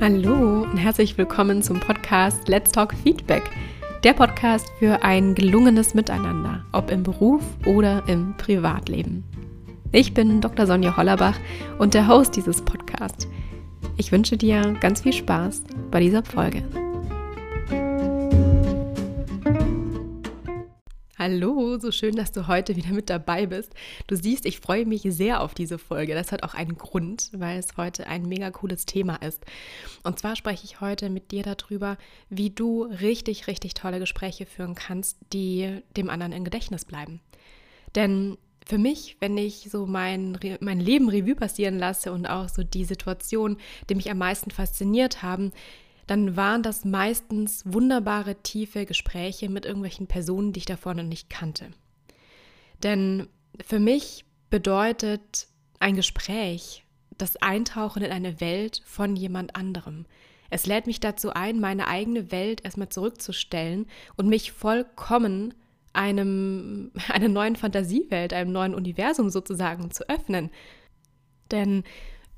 Hallo 0.00 0.62
und 0.62 0.78
herzlich 0.78 1.18
willkommen 1.18 1.60
zum 1.62 1.78
Podcast 1.78 2.48
Let's 2.48 2.72
Talk 2.72 2.94
Feedback. 2.94 3.42
Der 4.02 4.14
Podcast 4.14 4.66
für 4.78 5.02
ein 5.02 5.34
gelungenes 5.34 5.92
Miteinander, 5.92 6.64
ob 6.72 6.90
im 6.90 7.02
Beruf 7.02 7.42
oder 7.66 8.02
im 8.06 8.34
Privatleben. 8.38 9.24
Ich 9.92 10.14
bin 10.14 10.40
Dr. 10.40 10.66
Sonja 10.66 10.96
Hollerbach 10.96 11.38
und 11.78 11.92
der 11.92 12.08
Host 12.08 12.34
dieses 12.34 12.62
Podcasts. 12.62 13.28
Ich 13.98 14.10
wünsche 14.10 14.38
dir 14.38 14.74
ganz 14.80 15.02
viel 15.02 15.12
Spaß 15.12 15.64
bei 15.90 16.00
dieser 16.00 16.24
Folge. 16.24 16.62
Hallo, 21.22 21.78
so 21.78 21.92
schön, 21.92 22.16
dass 22.16 22.32
du 22.32 22.46
heute 22.46 22.76
wieder 22.76 22.94
mit 22.94 23.10
dabei 23.10 23.44
bist. 23.44 23.74
Du 24.06 24.16
siehst, 24.16 24.46
ich 24.46 24.58
freue 24.58 24.86
mich 24.86 25.02
sehr 25.02 25.42
auf 25.42 25.52
diese 25.52 25.76
Folge. 25.76 26.14
Das 26.14 26.32
hat 26.32 26.42
auch 26.44 26.54
einen 26.54 26.78
Grund, 26.78 27.28
weil 27.34 27.58
es 27.58 27.76
heute 27.76 28.06
ein 28.06 28.22
mega 28.22 28.50
cooles 28.50 28.86
Thema 28.86 29.16
ist. 29.16 29.44
Und 30.02 30.18
zwar 30.18 30.34
spreche 30.34 30.64
ich 30.64 30.80
heute 30.80 31.10
mit 31.10 31.30
dir 31.30 31.42
darüber, 31.42 31.98
wie 32.30 32.48
du 32.48 32.84
richtig, 32.84 33.48
richtig 33.48 33.74
tolle 33.74 33.98
Gespräche 33.98 34.46
führen 34.46 34.74
kannst, 34.74 35.18
die 35.34 35.82
dem 35.94 36.08
anderen 36.08 36.32
im 36.32 36.44
Gedächtnis 36.44 36.86
bleiben. 36.86 37.20
Denn 37.94 38.38
für 38.64 38.78
mich, 38.78 39.18
wenn 39.20 39.36
ich 39.36 39.68
so 39.70 39.84
mein, 39.84 40.38
mein 40.60 40.80
Leben 40.80 41.10
Revue 41.10 41.34
passieren 41.34 41.78
lasse 41.78 42.12
und 42.12 42.24
auch 42.24 42.48
so 42.48 42.62
die 42.62 42.86
Situation, 42.86 43.58
die 43.90 43.94
mich 43.94 44.10
am 44.10 44.16
meisten 44.16 44.50
fasziniert 44.50 45.22
haben, 45.22 45.52
dann 46.10 46.36
waren 46.36 46.64
das 46.64 46.84
meistens 46.84 47.62
wunderbare, 47.64 48.34
tiefe 48.42 48.84
Gespräche 48.84 49.48
mit 49.48 49.64
irgendwelchen 49.64 50.08
Personen, 50.08 50.52
die 50.52 50.58
ich 50.58 50.66
davor 50.66 50.92
noch 50.92 51.04
nicht 51.04 51.30
kannte. 51.30 51.70
Denn 52.82 53.28
für 53.64 53.78
mich 53.78 54.24
bedeutet 54.50 55.46
ein 55.78 55.94
Gespräch 55.94 56.82
das 57.16 57.36
Eintauchen 57.36 58.02
in 58.02 58.10
eine 58.10 58.40
Welt 58.40 58.82
von 58.84 59.14
jemand 59.14 59.54
anderem. 59.54 60.04
Es 60.50 60.66
lädt 60.66 60.88
mich 60.88 60.98
dazu 60.98 61.30
ein, 61.32 61.60
meine 61.60 61.86
eigene 61.86 62.32
Welt 62.32 62.64
erstmal 62.64 62.88
zurückzustellen 62.88 63.86
und 64.16 64.28
mich 64.28 64.50
vollkommen 64.50 65.54
einem, 65.92 66.90
einer 67.08 67.28
neuen 67.28 67.54
Fantasiewelt, 67.54 68.32
einem 68.32 68.50
neuen 68.50 68.74
Universum 68.74 69.30
sozusagen 69.30 69.92
zu 69.92 70.08
öffnen. 70.08 70.50
Denn 71.52 71.84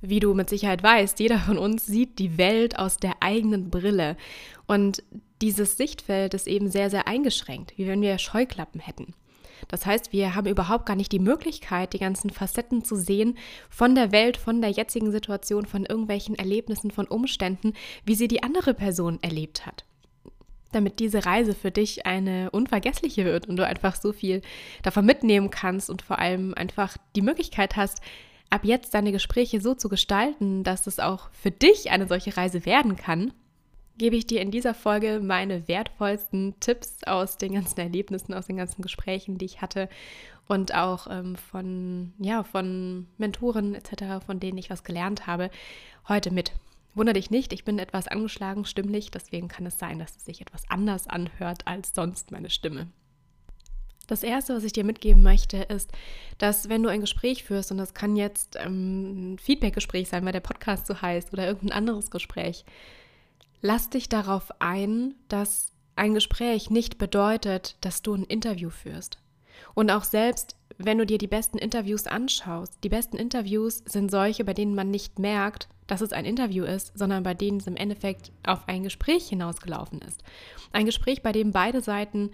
wie 0.02 0.20
du 0.20 0.34
mit 0.34 0.50
Sicherheit 0.50 0.82
weißt, 0.82 1.18
jeder 1.20 1.38
von 1.38 1.56
uns 1.56 1.86
sieht 1.86 2.18
die 2.18 2.36
Welt 2.36 2.78
aus 2.78 2.98
der 2.98 3.14
eigenen 3.20 3.70
Brille. 3.70 4.16
Und 4.66 5.02
dieses 5.40 5.76
Sichtfeld 5.76 6.34
ist 6.34 6.46
eben 6.46 6.70
sehr, 6.70 6.90
sehr 6.90 7.08
eingeschränkt, 7.08 7.72
wie 7.76 7.86
wenn 7.86 8.02
wir 8.02 8.18
Scheuklappen 8.18 8.80
hätten. 8.80 9.14
Das 9.68 9.86
heißt, 9.86 10.12
wir 10.12 10.34
haben 10.34 10.48
überhaupt 10.48 10.86
gar 10.86 10.96
nicht 10.96 11.12
die 11.12 11.20
Möglichkeit, 11.20 11.92
die 11.92 11.98
ganzen 11.98 12.30
Facetten 12.30 12.84
zu 12.84 12.96
sehen 12.96 13.38
von 13.70 13.94
der 13.94 14.10
Welt, 14.10 14.36
von 14.36 14.60
der 14.60 14.70
jetzigen 14.70 15.12
Situation, 15.12 15.66
von 15.66 15.86
irgendwelchen 15.86 16.34
Erlebnissen, 16.34 16.90
von 16.90 17.06
Umständen, 17.06 17.72
wie 18.04 18.16
sie 18.16 18.28
die 18.28 18.42
andere 18.42 18.74
Person 18.74 19.18
erlebt 19.22 19.64
hat. 19.64 19.84
Damit 20.72 20.98
diese 20.98 21.26
Reise 21.26 21.54
für 21.54 21.70
dich 21.70 22.06
eine 22.06 22.50
unvergessliche 22.50 23.24
wird 23.24 23.46
und 23.46 23.56
du 23.56 23.66
einfach 23.66 23.94
so 23.94 24.12
viel 24.12 24.42
davon 24.82 25.04
mitnehmen 25.04 25.50
kannst 25.50 25.90
und 25.90 26.02
vor 26.02 26.18
allem 26.18 26.54
einfach 26.54 26.96
die 27.14 27.22
Möglichkeit 27.22 27.76
hast, 27.76 28.00
ab 28.52 28.64
jetzt 28.64 28.92
deine 28.92 29.12
Gespräche 29.12 29.60
so 29.60 29.74
zu 29.74 29.88
gestalten, 29.88 30.62
dass 30.62 30.86
es 30.86 31.00
auch 31.00 31.30
für 31.32 31.50
dich 31.50 31.90
eine 31.90 32.06
solche 32.06 32.36
Reise 32.36 32.66
werden 32.66 32.96
kann, 32.96 33.32
gebe 33.96 34.16
ich 34.16 34.26
dir 34.26 34.42
in 34.42 34.50
dieser 34.50 34.74
Folge 34.74 35.20
meine 35.22 35.68
wertvollsten 35.68 36.54
Tipps 36.60 37.02
aus 37.04 37.38
den 37.38 37.54
ganzen 37.54 37.80
Erlebnissen, 37.80 38.34
aus 38.34 38.46
den 38.46 38.58
ganzen 38.58 38.82
Gesprächen, 38.82 39.38
die 39.38 39.46
ich 39.46 39.62
hatte 39.62 39.88
und 40.48 40.74
auch 40.74 41.06
ähm, 41.10 41.36
von, 41.36 42.12
ja, 42.18 42.42
von 42.42 43.06
Mentoren 43.16 43.74
etc., 43.74 44.24
von 44.24 44.38
denen 44.38 44.58
ich 44.58 44.68
was 44.68 44.84
gelernt 44.84 45.26
habe, 45.26 45.50
heute 46.06 46.30
mit. 46.30 46.52
Wunder 46.94 47.14
dich 47.14 47.30
nicht, 47.30 47.54
ich 47.54 47.64
bin 47.64 47.78
etwas 47.78 48.06
angeschlagen 48.06 48.66
stimmlich, 48.66 49.10
deswegen 49.10 49.48
kann 49.48 49.64
es 49.64 49.78
sein, 49.78 49.98
dass 49.98 50.16
es 50.16 50.26
sich 50.26 50.42
etwas 50.42 50.68
anders 50.68 51.06
anhört 51.06 51.66
als 51.66 51.94
sonst 51.94 52.32
meine 52.32 52.50
Stimme. 52.50 52.88
Das 54.06 54.22
Erste, 54.22 54.54
was 54.54 54.64
ich 54.64 54.72
dir 54.72 54.84
mitgeben 54.84 55.22
möchte, 55.22 55.58
ist, 55.58 55.90
dass 56.38 56.68
wenn 56.68 56.82
du 56.82 56.88
ein 56.88 57.00
Gespräch 57.00 57.44
führst, 57.44 57.70
und 57.70 57.78
das 57.78 57.94
kann 57.94 58.16
jetzt 58.16 58.56
ähm, 58.60 59.34
ein 59.34 59.38
Feedback-Gespräch 59.38 60.08
sein, 60.08 60.24
weil 60.24 60.32
der 60.32 60.40
Podcast 60.40 60.86
so 60.86 61.00
heißt, 61.00 61.32
oder 61.32 61.46
irgendein 61.46 61.78
anderes 61.78 62.10
Gespräch, 62.10 62.64
lass 63.60 63.90
dich 63.90 64.08
darauf 64.08 64.50
ein, 64.60 65.14
dass 65.28 65.72
ein 65.94 66.14
Gespräch 66.14 66.70
nicht 66.70 66.98
bedeutet, 66.98 67.76
dass 67.80 68.02
du 68.02 68.14
ein 68.14 68.24
Interview 68.24 68.70
führst. 68.70 69.18
Und 69.74 69.90
auch 69.90 70.04
selbst, 70.04 70.56
wenn 70.78 70.98
du 70.98 71.06
dir 71.06 71.18
die 71.18 71.26
besten 71.26 71.58
Interviews 71.58 72.06
anschaust, 72.06 72.78
die 72.82 72.88
besten 72.88 73.16
Interviews 73.16 73.82
sind 73.86 74.10
solche, 74.10 74.44
bei 74.44 74.54
denen 74.54 74.74
man 74.74 74.90
nicht 74.90 75.18
merkt, 75.18 75.68
dass 75.86 76.00
es 76.00 76.12
ein 76.12 76.24
Interview 76.24 76.64
ist, 76.64 76.96
sondern 76.96 77.22
bei 77.22 77.34
denen 77.34 77.58
es 77.58 77.66
im 77.66 77.76
Endeffekt 77.76 78.32
auf 78.46 78.66
ein 78.66 78.82
Gespräch 78.82 79.28
hinausgelaufen 79.28 80.00
ist. 80.00 80.22
Ein 80.72 80.86
Gespräch, 80.86 81.22
bei 81.22 81.32
dem 81.32 81.52
beide 81.52 81.80
Seiten 81.80 82.30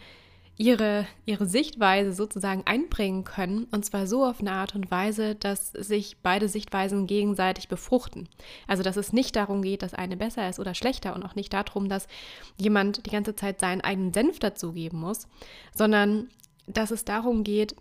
ihre, 0.59 1.07
ihre 1.25 1.47
Sichtweise 1.47 2.13
sozusagen 2.13 2.65
einbringen 2.67 3.23
können. 3.23 3.69
Und 3.71 3.85
zwar 3.85 4.09
so 4.09 4.25
auf 4.25 4.41
eine 4.41 4.51
Art 4.51 4.75
und 4.75 4.91
Weise, 4.91 5.37
dass 5.37 5.71
sich 5.71 6.19
beide 6.21 6.49
Sichtweisen 6.49 7.07
gegenseitig 7.07 7.69
befruchten. 7.69 8.29
Also 8.67 8.83
dass 8.83 8.97
es 8.97 9.13
nicht 9.13 9.37
darum 9.37 9.63
geht, 9.63 9.83
dass 9.83 9.95
eine 9.95 10.17
besser 10.17 10.49
ist 10.49 10.59
oder 10.59 10.75
schlechter 10.75 11.15
und 11.15 11.25
auch 11.25 11.37
nicht 11.37 11.53
darum, 11.53 11.89
dass 11.89 12.09
jemand 12.57 13.07
die 13.07 13.11
ganze 13.11 13.37
Zeit 13.37 13.61
seinen 13.61 13.83
eigenen 13.83 14.13
Senf 14.13 14.41
dazugeben 14.41 14.99
muss, 14.99 15.29
sondern 15.73 16.29
dass 16.67 16.91
es 16.91 17.05
darum 17.05 17.45
geht, 17.45 17.77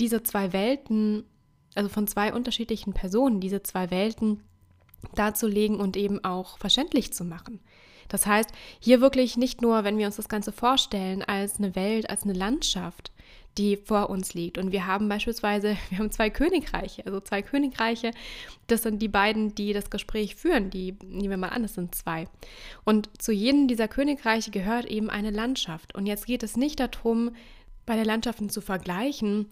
diese 0.00 0.24
zwei 0.24 0.52
Welten, 0.52 1.24
also 1.76 1.88
von 1.88 2.08
zwei 2.08 2.34
unterschiedlichen 2.34 2.94
Personen, 2.94 3.40
diese 3.40 3.62
zwei 3.62 3.90
Welten 3.90 4.42
darzulegen 5.14 5.78
und 5.78 5.96
eben 5.96 6.24
auch 6.24 6.58
verständlich 6.58 7.12
zu 7.12 7.24
machen. 7.24 7.60
Das 8.08 8.26
heißt, 8.26 8.50
hier 8.80 9.00
wirklich 9.00 9.36
nicht 9.36 9.62
nur, 9.62 9.84
wenn 9.84 9.98
wir 9.98 10.06
uns 10.06 10.16
das 10.16 10.28
Ganze 10.28 10.52
vorstellen, 10.52 11.22
als 11.22 11.58
eine 11.58 11.74
Welt, 11.74 12.08
als 12.10 12.24
eine 12.24 12.32
Landschaft, 12.32 13.12
die 13.58 13.76
vor 13.76 14.10
uns 14.10 14.34
liegt. 14.34 14.58
Und 14.58 14.72
wir 14.72 14.86
haben 14.86 15.08
beispielsweise, 15.08 15.76
wir 15.90 15.98
haben 15.98 16.10
zwei 16.10 16.30
Königreiche, 16.30 17.04
also 17.06 17.20
zwei 17.20 17.42
Königreiche, 17.42 18.10
das 18.66 18.82
sind 18.82 19.00
die 19.00 19.08
beiden, 19.08 19.54
die 19.54 19.72
das 19.72 19.90
Gespräch 19.90 20.36
führen, 20.36 20.70
die 20.70 20.96
nehmen 21.04 21.30
wir 21.30 21.36
mal 21.36 21.48
an, 21.48 21.62
das 21.62 21.74
sind 21.74 21.94
zwei. 21.94 22.28
Und 22.84 23.08
zu 23.20 23.32
jedem 23.32 23.68
dieser 23.68 23.88
Königreiche 23.88 24.50
gehört 24.50 24.86
eben 24.86 25.10
eine 25.10 25.30
Landschaft. 25.30 25.94
Und 25.94 26.06
jetzt 26.06 26.26
geht 26.26 26.42
es 26.42 26.56
nicht 26.56 26.80
darum, 26.80 27.30
beide 27.86 28.02
Landschaften 28.02 28.50
zu 28.50 28.60
vergleichen, 28.60 29.46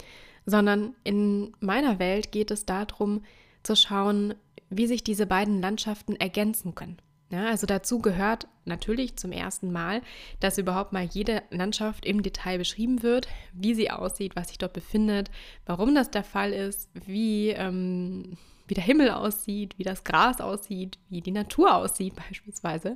sondern 0.47 0.95
in 1.05 1.55
meiner 1.61 1.99
Welt 1.99 2.33
geht 2.33 2.51
es 2.51 2.67
darum, 2.67 3.23
zu 3.63 3.77
schauen, 3.77 4.35
wie 4.69 4.87
sich 4.87 5.05
diese 5.05 5.27
beiden 5.27 5.61
Landschaften 5.61 6.17
ergänzen 6.17 6.75
können. 6.75 6.99
Ja, 7.35 7.47
also 7.47 7.67
dazu 7.67 7.99
gehört 7.99 8.47
natürlich 8.65 9.17
zum 9.17 9.33
ersten 9.33 9.73
Mal, 9.73 10.03
dass 10.39 10.57
überhaupt 10.57 10.93
mal 10.93 11.03
jede 11.03 11.43
Landschaft 11.51 12.07
im 12.07 12.23
Detail 12.23 12.59
beschrieben 12.59 13.03
wird, 13.03 13.27
wie 13.53 13.75
sie 13.75 13.91
aussieht, 13.91 14.37
was 14.37 14.49
sich 14.49 14.59
dort 14.59 14.73
befindet, 14.73 15.33
warum 15.67 15.97
das 15.97 16.13
der 16.13 16.23
Fall 16.23 16.53
ist, 16.53 16.89
wie, 16.95 17.49
ähm, 17.49 18.37
wie 18.69 18.75
der 18.75 18.85
Himmel 18.85 19.11
aussieht, 19.11 19.77
wie 19.79 19.83
das 19.83 20.05
Gras 20.05 20.41
aussieht, 20.41 21.01
wie 21.09 21.23
die 21.23 21.33
Natur 21.33 21.75
aussieht 21.75 22.15
beispielsweise. 22.29 22.95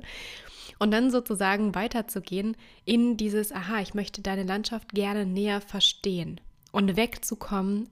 Und 0.77 0.91
dann 0.91 1.11
sozusagen 1.11 1.75
weiterzugehen 1.75 2.55
in 2.85 3.17
dieses, 3.17 3.51
aha, 3.51 3.81
ich 3.81 3.93
möchte 3.93 4.21
deine 4.21 4.43
Landschaft 4.43 4.93
gerne 4.93 5.25
näher 5.25 5.59
verstehen 5.59 6.39
und 6.71 6.95
wegzukommen 6.95 7.89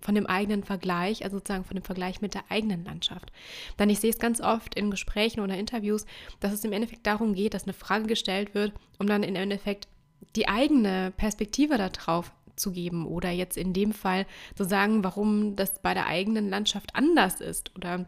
von 0.00 0.14
dem 0.14 0.26
eigenen 0.26 0.64
Vergleich, 0.64 1.24
also 1.24 1.38
sozusagen 1.38 1.64
von 1.64 1.76
dem 1.76 1.84
Vergleich 1.84 2.20
mit 2.20 2.34
der 2.34 2.44
eigenen 2.48 2.84
Landschaft. 2.84 3.32
Denn 3.78 3.90
ich 3.90 4.00
sehe 4.00 4.10
es 4.10 4.18
ganz 4.18 4.40
oft 4.40 4.74
in 4.74 4.90
Gesprächen 4.90 5.40
oder 5.40 5.56
Interviews, 5.56 6.06
dass 6.40 6.52
es 6.52 6.64
im 6.64 6.72
Endeffekt 6.72 7.06
darum 7.06 7.34
geht, 7.34 7.54
dass 7.54 7.64
eine 7.64 7.72
Frage 7.72 8.06
gestellt 8.06 8.54
wird, 8.54 8.72
um 8.98 9.06
dann 9.06 9.22
im 9.22 9.36
Endeffekt 9.36 9.88
die 10.36 10.48
eigene 10.48 11.12
Perspektive 11.16 11.76
darauf 11.76 12.32
zu 12.56 12.72
geben 12.72 13.06
oder 13.06 13.30
jetzt 13.30 13.56
in 13.56 13.72
dem 13.72 13.92
Fall 13.92 14.26
zu 14.54 14.64
sagen, 14.64 15.02
warum 15.02 15.56
das 15.56 15.80
bei 15.80 15.94
der 15.94 16.06
eigenen 16.06 16.48
Landschaft 16.48 16.94
anders 16.94 17.40
ist 17.40 17.74
oder 17.74 18.06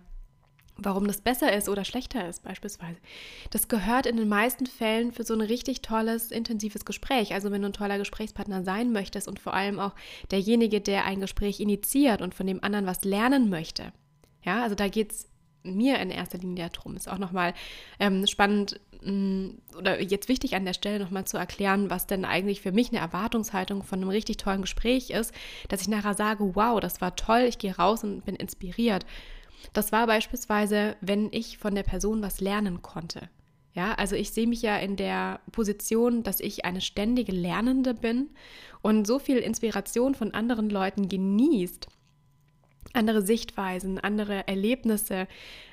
warum 0.85 1.07
das 1.07 1.21
besser 1.21 1.53
ist 1.53 1.69
oder 1.69 1.85
schlechter 1.85 2.29
ist 2.29 2.43
beispielsweise. 2.43 2.99
Das 3.51 3.69
gehört 3.69 4.07
in 4.07 4.17
den 4.17 4.29
meisten 4.29 4.67
Fällen 4.67 5.13
für 5.13 5.25
so 5.25 5.35
ein 5.35 5.41
richtig 5.41 5.83
tolles, 5.83 6.31
intensives 6.31 6.85
Gespräch. 6.85 7.35
Also 7.35 7.51
wenn 7.51 7.63
du 7.63 7.69
ein 7.69 7.73
toller 7.73 7.99
Gesprächspartner 7.99 8.65
sein 8.65 8.93
möchtest 8.93 9.29
und 9.29 9.41
vor 9.41 9.55
allem 9.55 9.79
auch 9.79 9.95
derjenige, 10.31 10.81
der 10.81 11.05
ein 11.05 11.21
Gespräch 11.21 11.61
initiiert 11.61 12.23
und 12.23 12.35
von 12.35 12.47
dem 12.47 12.63
anderen 12.63 12.87
was 12.87 13.05
lernen 13.05 13.51
möchte. 13.51 13.93
Ja, 14.45 14.63
also 14.63 14.75
da 14.75 14.89
geht 14.89 15.13
es 15.13 15.29
mir 15.65 15.99
in 16.01 16.11
erster 16.11 16.39
Linie 16.39 16.71
darum. 16.73 16.97
Ist 16.97 17.09
auch 17.09 17.19
nochmal 17.19 17.55
ähm, 17.99 18.27
spannend 18.27 18.81
mh, 19.03 19.13
mm, 19.13 19.59
oder 19.79 20.01
jetzt 20.01 20.29
wichtig 20.29 20.55
an 20.55 20.65
der 20.65 20.75
Stelle 20.75 20.99
nochmal 20.99 21.25
zu 21.25 21.37
erklären, 21.37 21.91
was 21.91 22.07
denn 22.07 22.25
eigentlich 22.25 22.61
für 22.61 22.73
mich 22.73 22.91
eine 22.91 22.99
Erwartungshaltung 22.99 23.83
von 23.83 24.01
einem 24.01 24.11
richtig 24.11 24.37
tollen 24.37 24.63
Gespräch 24.63 25.11
ist, 25.11 25.33
dass 25.69 25.83
ich 25.83 25.89
nachher 25.89 26.15
sage, 26.15 26.55
wow, 26.55 26.81
das 26.81 27.01
war 27.01 27.17
toll, 27.17 27.43
ich 27.49 27.59
gehe 27.59 27.77
raus 27.77 28.05
und 28.05 28.25
bin 28.25 28.37
inspiriert. 28.37 29.07
Das 29.73 29.93
war 29.93 30.07
beispielsweise, 30.07 30.97
wenn 31.01 31.29
ich 31.33 31.59
von 31.59 31.75
der 31.75 31.83
Person 31.83 32.23
was 32.23 32.41
lernen 32.41 32.83
konnte. 32.83 33.29
Ja, 33.75 33.95
also 33.95 34.17
ich 34.17 34.33
sehe 34.33 34.47
mich 34.47 34.61
ja 34.61 34.77
in 34.77 34.97
der 34.97 35.41
Position, 35.51 36.23
dass 36.23 36.41
ich 36.41 36.65
eine 36.65 36.83
ständige 36.83 37.33
Lernende 37.33 37.95
bin 37.95 38.29
und 38.83 39.07
so 39.07 39.19
viel 39.19 39.39
Inspiration 39.39 40.15
von 40.15 40.35
anderen 40.35 40.69
Leuten 40.69 41.09
genießt, 41.09 41.87
andere 42.93 43.23
Sichtweisen, 43.23 43.99
andere 43.99 44.47
Erlebnisse, 44.47 45.27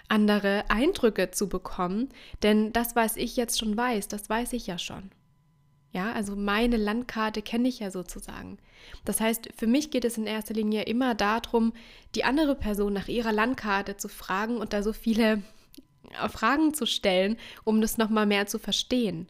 andere 0.08 0.64
Eindrücke 0.70 1.32
zu 1.32 1.50
bekommen, 1.50 2.10
denn 2.42 2.72
das, 2.72 2.96
was 2.96 3.18
ich 3.18 3.36
jetzt 3.36 3.60
schon 3.60 3.76
weiß, 3.76 4.08
das 4.08 4.30
weiß 4.30 4.54
ich 4.54 4.68
ja 4.68 4.78
schon. 4.78 5.12
Ja, 5.92 6.12
also 6.12 6.36
meine 6.36 6.78
Landkarte 6.78 7.42
kenne 7.42 7.68
ich 7.68 7.80
ja 7.80 7.90
sozusagen. 7.90 8.60
Das 9.06 9.20
heißt, 9.20 9.50
für 9.56 9.68
mich 9.68 9.90
geht 9.90 10.06
es 10.06 10.18
in 10.18 10.28
erster 10.28 10.54
Linie 10.54 10.84
immer 10.84 11.16
darum, 11.16 11.74
die 12.16 12.24
andere 12.24 12.56
Person 12.56 12.94
nach 12.94 13.08
ihrer 13.08 13.32
Landkarte 13.32 13.98
zu 13.98 14.08
fragen 14.08 14.58
und 14.58 14.74
da 14.74 14.84
so 14.84 14.94
viele 14.94 15.42
Fragen 16.30 16.74
zu 16.74 16.86
stellen, 16.86 17.38
um 17.64 17.82
das 17.82 17.98
nochmal 17.98 18.26
mehr 18.26 18.46
zu 18.46 18.60
verstehen. 18.60 19.28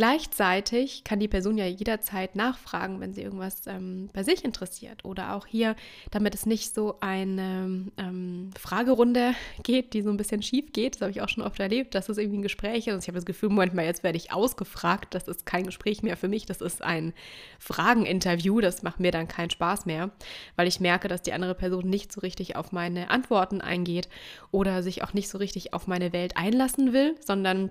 Gleichzeitig 0.00 1.04
kann 1.04 1.20
die 1.20 1.28
Person 1.28 1.58
ja 1.58 1.66
jederzeit 1.66 2.34
nachfragen, 2.34 3.00
wenn 3.00 3.12
sie 3.12 3.20
irgendwas 3.20 3.66
ähm, 3.66 4.08
bei 4.14 4.22
sich 4.22 4.46
interessiert. 4.46 5.04
Oder 5.04 5.34
auch 5.34 5.44
hier, 5.44 5.76
damit 6.10 6.34
es 6.34 6.46
nicht 6.46 6.74
so 6.74 6.96
eine 7.00 7.84
ähm, 7.98 8.50
Fragerunde 8.58 9.34
geht, 9.62 9.92
die 9.92 10.00
so 10.00 10.08
ein 10.08 10.16
bisschen 10.16 10.42
schief 10.42 10.72
geht. 10.72 10.94
Das 10.94 11.02
habe 11.02 11.10
ich 11.10 11.20
auch 11.20 11.28
schon 11.28 11.44
oft 11.44 11.60
erlebt, 11.60 11.94
dass 11.94 12.08
es 12.08 12.16
irgendwie 12.16 12.38
ein 12.38 12.42
Gespräch 12.42 12.86
ist. 12.86 12.94
Und 12.94 13.02
ich 13.02 13.08
habe 13.08 13.18
das 13.18 13.26
Gefühl, 13.26 13.50
manchmal 13.50 13.84
jetzt 13.84 14.02
werde 14.02 14.16
ich 14.16 14.32
ausgefragt. 14.32 15.14
Das 15.14 15.28
ist 15.28 15.44
kein 15.44 15.66
Gespräch 15.66 16.02
mehr 16.02 16.16
für 16.16 16.28
mich. 16.28 16.46
Das 16.46 16.62
ist 16.62 16.80
ein 16.80 17.12
Frageninterview. 17.58 18.62
Das 18.62 18.82
macht 18.82 19.00
mir 19.00 19.10
dann 19.10 19.28
keinen 19.28 19.50
Spaß 19.50 19.84
mehr, 19.84 20.12
weil 20.56 20.66
ich 20.66 20.80
merke, 20.80 21.08
dass 21.08 21.20
die 21.20 21.34
andere 21.34 21.54
Person 21.54 21.90
nicht 21.90 22.10
so 22.10 22.22
richtig 22.22 22.56
auf 22.56 22.72
meine 22.72 23.10
Antworten 23.10 23.60
eingeht 23.60 24.08
oder 24.50 24.82
sich 24.82 25.04
auch 25.04 25.12
nicht 25.12 25.28
so 25.28 25.36
richtig 25.36 25.74
auf 25.74 25.86
meine 25.86 26.14
Welt 26.14 26.38
einlassen 26.38 26.94
will, 26.94 27.16
sondern 27.20 27.68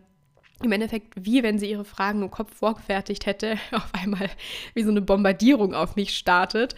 im 0.61 0.71
Endeffekt, 0.71 1.13
wie 1.15 1.43
wenn 1.43 1.59
sie 1.59 1.69
ihre 1.69 1.85
Fragen 1.85 2.21
im 2.21 2.31
Kopf 2.31 2.53
vorgefertigt 2.53 3.25
hätte, 3.25 3.57
auf 3.71 3.93
einmal 3.93 4.29
wie 4.73 4.83
so 4.83 4.91
eine 4.91 5.01
Bombardierung 5.01 5.73
auf 5.73 5.95
mich 5.95 6.17
startet. 6.17 6.75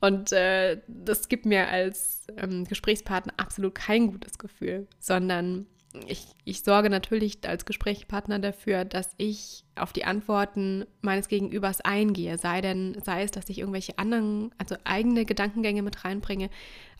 Und 0.00 0.32
äh, 0.32 0.80
das 0.88 1.28
gibt 1.28 1.44
mir 1.44 1.68
als 1.68 2.26
ähm, 2.38 2.64
Gesprächspartner 2.64 3.34
absolut 3.36 3.74
kein 3.74 4.06
gutes 4.08 4.38
Gefühl, 4.38 4.86
sondern 4.98 5.66
ich, 6.06 6.24
ich 6.44 6.62
sorge 6.62 6.88
natürlich 6.88 7.38
als 7.46 7.64
Gesprächspartner 7.64 8.38
dafür, 8.38 8.84
dass 8.84 9.10
ich 9.16 9.64
auf 9.74 9.92
die 9.92 10.04
Antworten 10.04 10.86
meines 11.00 11.26
Gegenübers 11.28 11.80
eingehe, 11.80 12.38
sei 12.38 12.60
denn, 12.60 12.96
sei 13.04 13.24
es, 13.24 13.32
dass 13.32 13.48
ich 13.48 13.58
irgendwelche 13.58 13.98
anderen, 13.98 14.54
also 14.56 14.76
eigene 14.84 15.24
Gedankengänge 15.24 15.82
mit 15.82 16.04
reinbringe, 16.04 16.48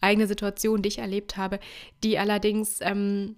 eigene 0.00 0.26
Situationen, 0.26 0.82
die 0.82 0.88
ich 0.88 0.98
erlebt 0.98 1.36
habe, 1.36 1.60
die 2.02 2.18
allerdings 2.18 2.80
ähm, 2.80 3.36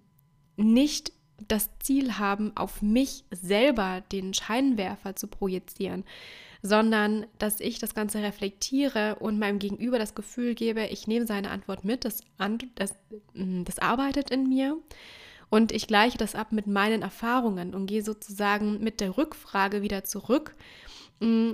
nicht 0.56 1.12
das 1.48 1.70
Ziel 1.80 2.18
haben, 2.18 2.56
auf 2.56 2.82
mich 2.82 3.24
selber 3.30 4.02
den 4.12 4.34
Scheinwerfer 4.34 5.16
zu 5.16 5.26
projizieren, 5.26 6.04
sondern 6.62 7.26
dass 7.38 7.60
ich 7.60 7.78
das 7.78 7.94
Ganze 7.94 8.22
reflektiere 8.22 9.16
und 9.16 9.38
meinem 9.38 9.58
Gegenüber 9.58 9.98
das 9.98 10.14
Gefühl 10.14 10.54
gebe, 10.54 10.86
ich 10.86 11.06
nehme 11.06 11.26
seine 11.26 11.50
Antwort 11.50 11.84
mit, 11.84 12.04
das, 12.04 12.20
das, 12.76 12.94
mm, 13.34 13.64
das 13.64 13.78
arbeitet 13.78 14.30
in 14.30 14.48
mir 14.48 14.76
und 15.50 15.72
ich 15.72 15.86
gleiche 15.86 16.18
das 16.18 16.34
ab 16.34 16.52
mit 16.52 16.66
meinen 16.66 17.02
Erfahrungen 17.02 17.74
und 17.74 17.86
gehe 17.86 18.02
sozusagen 18.02 18.82
mit 18.82 19.00
der 19.00 19.18
Rückfrage 19.18 19.82
wieder 19.82 20.04
zurück, 20.04 20.54
mm, 21.20 21.52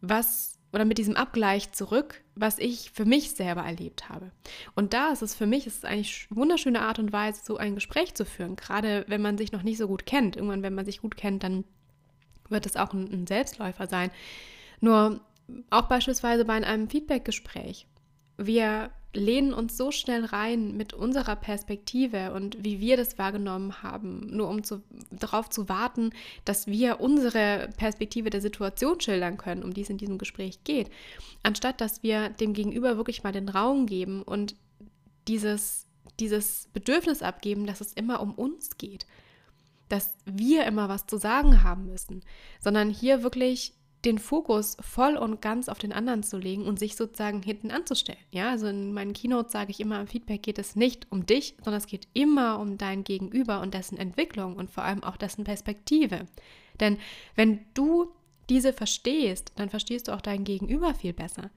was 0.00 0.58
oder 0.72 0.84
mit 0.84 0.98
diesem 0.98 1.16
Abgleich 1.16 1.72
zurück, 1.72 2.22
was 2.40 2.58
ich 2.58 2.90
für 2.92 3.04
mich 3.04 3.32
selber 3.32 3.62
erlebt 3.62 4.08
habe. 4.08 4.30
Und 4.74 4.92
da 4.92 5.10
ist 5.10 5.22
es 5.22 5.34
für 5.34 5.46
mich, 5.46 5.66
ist 5.66 5.78
es 5.78 5.84
eigentlich 5.84 6.26
eine 6.30 6.40
wunderschöne 6.40 6.80
Art 6.82 6.98
und 6.98 7.12
Weise, 7.12 7.42
so 7.44 7.56
ein 7.56 7.74
Gespräch 7.74 8.14
zu 8.14 8.24
führen, 8.24 8.56
gerade 8.56 9.04
wenn 9.08 9.22
man 9.22 9.38
sich 9.38 9.52
noch 9.52 9.62
nicht 9.62 9.78
so 9.78 9.88
gut 9.88 10.06
kennt. 10.06 10.36
Irgendwann, 10.36 10.62
wenn 10.62 10.74
man 10.74 10.84
sich 10.84 11.00
gut 11.00 11.16
kennt, 11.16 11.42
dann 11.42 11.64
wird 12.48 12.66
es 12.66 12.76
auch 12.76 12.92
ein, 12.92 13.10
ein 13.12 13.26
Selbstläufer 13.26 13.86
sein. 13.86 14.10
Nur 14.80 15.20
auch 15.70 15.88
beispielsweise 15.88 16.44
bei 16.44 16.54
einem 16.54 16.88
Feedbackgespräch. 16.88 17.86
Wir 18.36 18.90
lehnen 19.14 19.54
uns 19.54 19.76
so 19.76 19.90
schnell 19.90 20.24
rein 20.24 20.76
mit 20.76 20.92
unserer 20.92 21.36
Perspektive 21.36 22.32
und 22.32 22.62
wie 22.62 22.80
wir 22.80 22.96
das 22.96 23.18
wahrgenommen 23.18 23.82
haben, 23.82 24.26
nur 24.30 24.48
um 24.48 24.62
zu, 24.62 24.82
darauf 25.10 25.48
zu 25.48 25.68
warten, 25.68 26.10
dass 26.44 26.66
wir 26.66 27.00
unsere 27.00 27.70
Perspektive 27.76 28.30
der 28.30 28.42
Situation 28.42 29.00
schildern 29.00 29.38
können, 29.38 29.62
um 29.62 29.72
die 29.72 29.80
es 29.80 29.90
in 29.90 29.98
diesem 29.98 30.18
Gespräch 30.18 30.62
geht, 30.64 30.90
anstatt 31.42 31.80
dass 31.80 32.02
wir 32.02 32.28
dem 32.28 32.52
Gegenüber 32.52 32.96
wirklich 32.96 33.22
mal 33.22 33.32
den 33.32 33.48
Raum 33.48 33.86
geben 33.86 34.22
und 34.22 34.54
dieses, 35.26 35.86
dieses 36.20 36.68
Bedürfnis 36.72 37.22
abgeben, 37.22 37.66
dass 37.66 37.80
es 37.80 37.94
immer 37.94 38.20
um 38.20 38.34
uns 38.34 38.76
geht, 38.76 39.06
dass 39.88 40.14
wir 40.26 40.66
immer 40.66 40.90
was 40.90 41.06
zu 41.06 41.16
sagen 41.16 41.62
haben 41.62 41.86
müssen, 41.86 42.22
sondern 42.60 42.90
hier 42.90 43.22
wirklich 43.22 43.72
den 44.04 44.18
Fokus 44.18 44.76
voll 44.80 45.16
und 45.16 45.42
ganz 45.42 45.68
auf 45.68 45.78
den 45.78 45.92
anderen 45.92 46.22
zu 46.22 46.38
legen 46.38 46.64
und 46.66 46.78
sich 46.78 46.94
sozusagen 46.94 47.42
hinten 47.42 47.70
anzustellen. 47.70 48.18
Ja, 48.30 48.50
also 48.50 48.68
in 48.68 48.92
meinen 48.92 49.12
Keynotes 49.12 49.52
sage 49.52 49.70
ich 49.70 49.80
immer, 49.80 50.00
im 50.00 50.06
Feedback 50.06 50.42
geht 50.42 50.58
es 50.58 50.76
nicht 50.76 51.06
um 51.10 51.26
dich, 51.26 51.56
sondern 51.64 51.78
es 51.78 51.86
geht 51.86 52.06
immer 52.12 52.60
um 52.60 52.78
dein 52.78 53.02
Gegenüber 53.02 53.60
und 53.60 53.74
dessen 53.74 53.98
Entwicklung 53.98 54.56
und 54.56 54.70
vor 54.70 54.84
allem 54.84 55.02
auch 55.02 55.16
dessen 55.16 55.44
Perspektive. 55.44 56.26
Denn 56.78 56.98
wenn 57.34 57.60
du 57.74 58.12
diese 58.48 58.72
verstehst, 58.72 59.52
dann 59.56 59.68
verstehst 59.68 60.08
du 60.08 60.12
auch 60.12 60.20
dein 60.20 60.44
Gegenüber 60.44 60.94
viel 60.94 61.12
besser. 61.12 61.50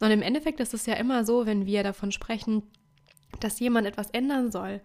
Und 0.00 0.10
im 0.10 0.22
Endeffekt 0.22 0.60
ist 0.60 0.74
es 0.74 0.86
ja 0.86 0.94
immer 0.94 1.24
so, 1.24 1.46
wenn 1.46 1.66
wir 1.66 1.82
davon 1.82 2.10
sprechen, 2.10 2.62
dass 3.40 3.60
jemand 3.60 3.86
etwas 3.86 4.10
ändern 4.10 4.50
soll 4.50 4.80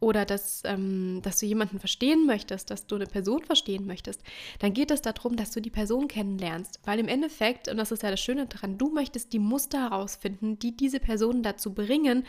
oder 0.00 0.24
dass, 0.24 0.62
ähm, 0.64 1.20
dass 1.22 1.38
du 1.38 1.46
jemanden 1.46 1.78
verstehen 1.78 2.26
möchtest, 2.26 2.70
dass 2.70 2.86
du 2.86 2.96
eine 2.96 3.06
Person 3.06 3.42
verstehen 3.42 3.86
möchtest, 3.86 4.22
dann 4.58 4.74
geht 4.74 4.90
es 4.90 5.02
darum, 5.02 5.36
dass 5.36 5.50
du 5.50 5.60
die 5.60 5.70
Person 5.70 6.08
kennenlernst. 6.08 6.80
Weil 6.84 6.98
im 6.98 7.08
Endeffekt, 7.08 7.68
und 7.68 7.78
das 7.78 7.92
ist 7.92 8.02
ja 8.02 8.10
das 8.10 8.20
Schöne 8.20 8.46
daran, 8.46 8.78
du 8.78 8.90
möchtest 8.90 9.32
die 9.32 9.38
Muster 9.38 9.90
herausfinden, 9.90 10.58
die 10.58 10.76
diese 10.76 11.00
Person 11.00 11.42
dazu 11.42 11.72
bringen, 11.72 12.24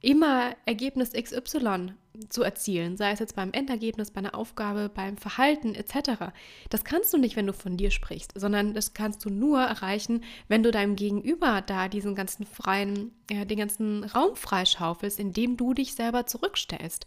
immer 0.00 0.54
Ergebnis 0.66 1.12
XY 1.12 1.94
zu 2.28 2.42
erzielen, 2.42 2.96
sei 2.96 3.12
es 3.12 3.18
jetzt 3.18 3.36
beim 3.36 3.52
Endergebnis, 3.52 4.10
bei 4.10 4.18
einer 4.18 4.34
Aufgabe, 4.34 4.90
beim 4.92 5.16
Verhalten 5.16 5.74
etc. 5.74 6.32
Das 6.68 6.84
kannst 6.84 7.12
du 7.12 7.18
nicht, 7.18 7.36
wenn 7.36 7.46
du 7.46 7.52
von 7.52 7.76
dir 7.76 7.90
sprichst, 7.90 8.32
sondern 8.34 8.74
das 8.74 8.94
kannst 8.94 9.24
du 9.24 9.30
nur 9.30 9.60
erreichen, 9.60 10.24
wenn 10.48 10.62
du 10.62 10.70
deinem 10.70 10.96
Gegenüber 10.96 11.62
da 11.62 11.88
diesen 11.88 12.14
ganzen 12.14 12.46
freien, 12.46 13.12
äh, 13.30 13.46
den 13.46 13.58
ganzen 13.58 14.04
Raum 14.04 14.36
freischaufelst, 14.36 15.20
indem 15.20 15.56
du 15.56 15.74
dich 15.74 15.94
selber 15.94 16.26
zurückstellst. 16.26 17.06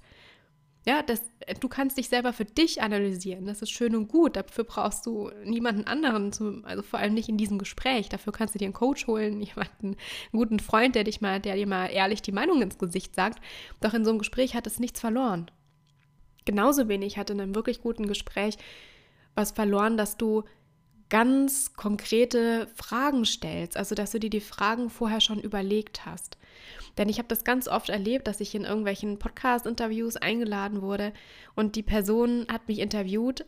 Ja, 0.85 1.01
das, 1.01 1.21
du 1.62 1.69
kannst 1.69 1.97
dich 1.97 2.09
selber 2.09 2.33
für 2.33 2.44
dich 2.44 2.81
analysieren. 2.81 3.45
Das 3.45 3.62
ist 3.62 3.71
schön 3.71 3.95
und 3.95 4.09
gut. 4.09 4.35
Dafür 4.35 4.65
brauchst 4.65 5.06
du 5.06 5.31
niemanden 5.45 5.85
anderen, 5.85 6.33
zum, 6.33 6.65
also 6.65 6.83
vor 6.83 7.00
allem 7.00 7.13
nicht 7.13 7.30
in 7.30 7.38
diesem 7.38 7.57
Gespräch. 7.57 8.09
Dafür 8.09 8.33
kannst 8.33 8.53
du 8.53 8.59
dir 8.59 8.65
einen 8.65 8.74
Coach 8.74 9.07
holen, 9.07 9.41
jemanden, 9.41 9.88
einen 9.88 9.97
guten 10.33 10.59
Freund, 10.59 10.95
der 10.95 11.06
dich 11.06 11.21
mal, 11.21 11.39
der 11.39 11.56
dir 11.56 11.68
mal 11.68 11.88
ehrlich 11.88 12.21
die 12.21 12.33
Meinung 12.33 12.61
ins 12.61 12.78
Gesicht 12.78 13.16
sagt. 13.16 13.42
Doch 13.80 13.94
in 13.94 14.04
so 14.04 14.11
einem 14.11 14.19
Gespräch 14.19 14.56
hat 14.56 14.68
es 14.68 14.80
nichts 14.80 14.99
verloren. 14.99 15.49
Genauso 16.45 16.90
wenig 16.90 17.18
hat 17.18 17.30
in 17.30 17.40
einem 17.40 17.56
wirklich 17.56 17.81
guten 17.81 18.07
Gespräch 18.07 18.57
was 19.35 19.52
verloren, 19.52 19.95
dass 19.95 20.18
du 20.18 20.44
ganz 21.09 21.73
konkrete 21.75 22.68
Fragen 22.75 23.25
stellst, 23.25 23.78
also 23.78 23.95
dass 23.95 24.11
du 24.11 24.19
dir 24.19 24.30
die 24.30 24.42
Fragen 24.42 24.90
vorher 24.90 25.21
schon 25.21 25.40
überlegt 25.40 26.06
hast. 26.06 26.37
Denn 26.98 27.10
ich 27.10 27.18
habe 27.18 27.28
das 27.28 27.44
ganz 27.44 27.68
oft 27.68 27.90
erlebt, 27.90 28.28
dass 28.28 28.40
ich 28.40 28.56
in 28.56 28.66
irgendwelchen 28.66 29.19
Podcast-Interviews 29.19 30.18
eingeladen 30.18 30.81
wurde 30.81 31.14
und 31.56 31.76
die 31.76 31.83
Person 31.83 32.45
hat 32.52 32.68
mich 32.68 32.80
interviewt 32.80 33.45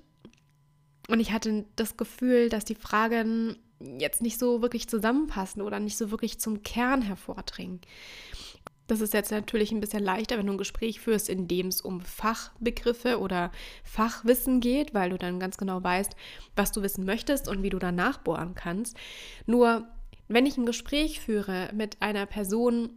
und 1.08 1.20
ich 1.20 1.32
hatte 1.32 1.66
das 1.76 1.98
Gefühl, 1.98 2.50
dass 2.50 2.66
die 2.66 2.76
Fragen 2.76 3.58
jetzt 4.00 4.22
nicht 4.22 4.40
so 4.40 4.62
wirklich 4.62 4.88
zusammenpassen 4.88 5.62
oder 5.62 5.80
nicht 5.80 5.98
so 5.98 6.12
wirklich 6.12 6.40
zum 6.40 6.64
Kern 6.64 7.02
hervordringen. 7.02 7.82
Das 8.88 9.02
ist 9.02 9.14
jetzt 9.14 9.32
natürlich 9.32 9.72
ein 9.72 9.80
bisschen 9.80 10.04
leichter, 10.04 10.38
wenn 10.38 10.46
du 10.46 10.54
ein 10.54 10.60
Gespräch 10.60 11.00
führst, 11.00 11.28
in 11.28 11.48
dem 11.48 11.68
es 11.68 11.82
um 11.82 12.02
Fachbegriffe 12.02 13.20
oder 13.20 13.52
Fachwissen 13.84 14.60
geht, 14.60 14.94
weil 14.94 15.10
du 15.10 15.18
dann 15.18 15.40
ganz 15.40 15.58
genau 15.58 15.84
weißt, 15.84 16.16
was 16.56 16.72
du 16.72 16.84
wissen 16.84 17.04
möchtest 17.04 17.48
und 17.48 17.64
wie 17.64 17.72
du 17.72 17.80
danach 17.80 18.20
bohren 18.20 18.54
kannst. 18.54 18.96
Nur, 19.48 19.88
wenn 20.28 20.46
ich 20.46 20.58
ein 20.58 20.66
Gespräch 20.66 21.20
führe 21.20 21.70
mit 21.74 22.02
einer 22.02 22.26
Person, 22.26 22.90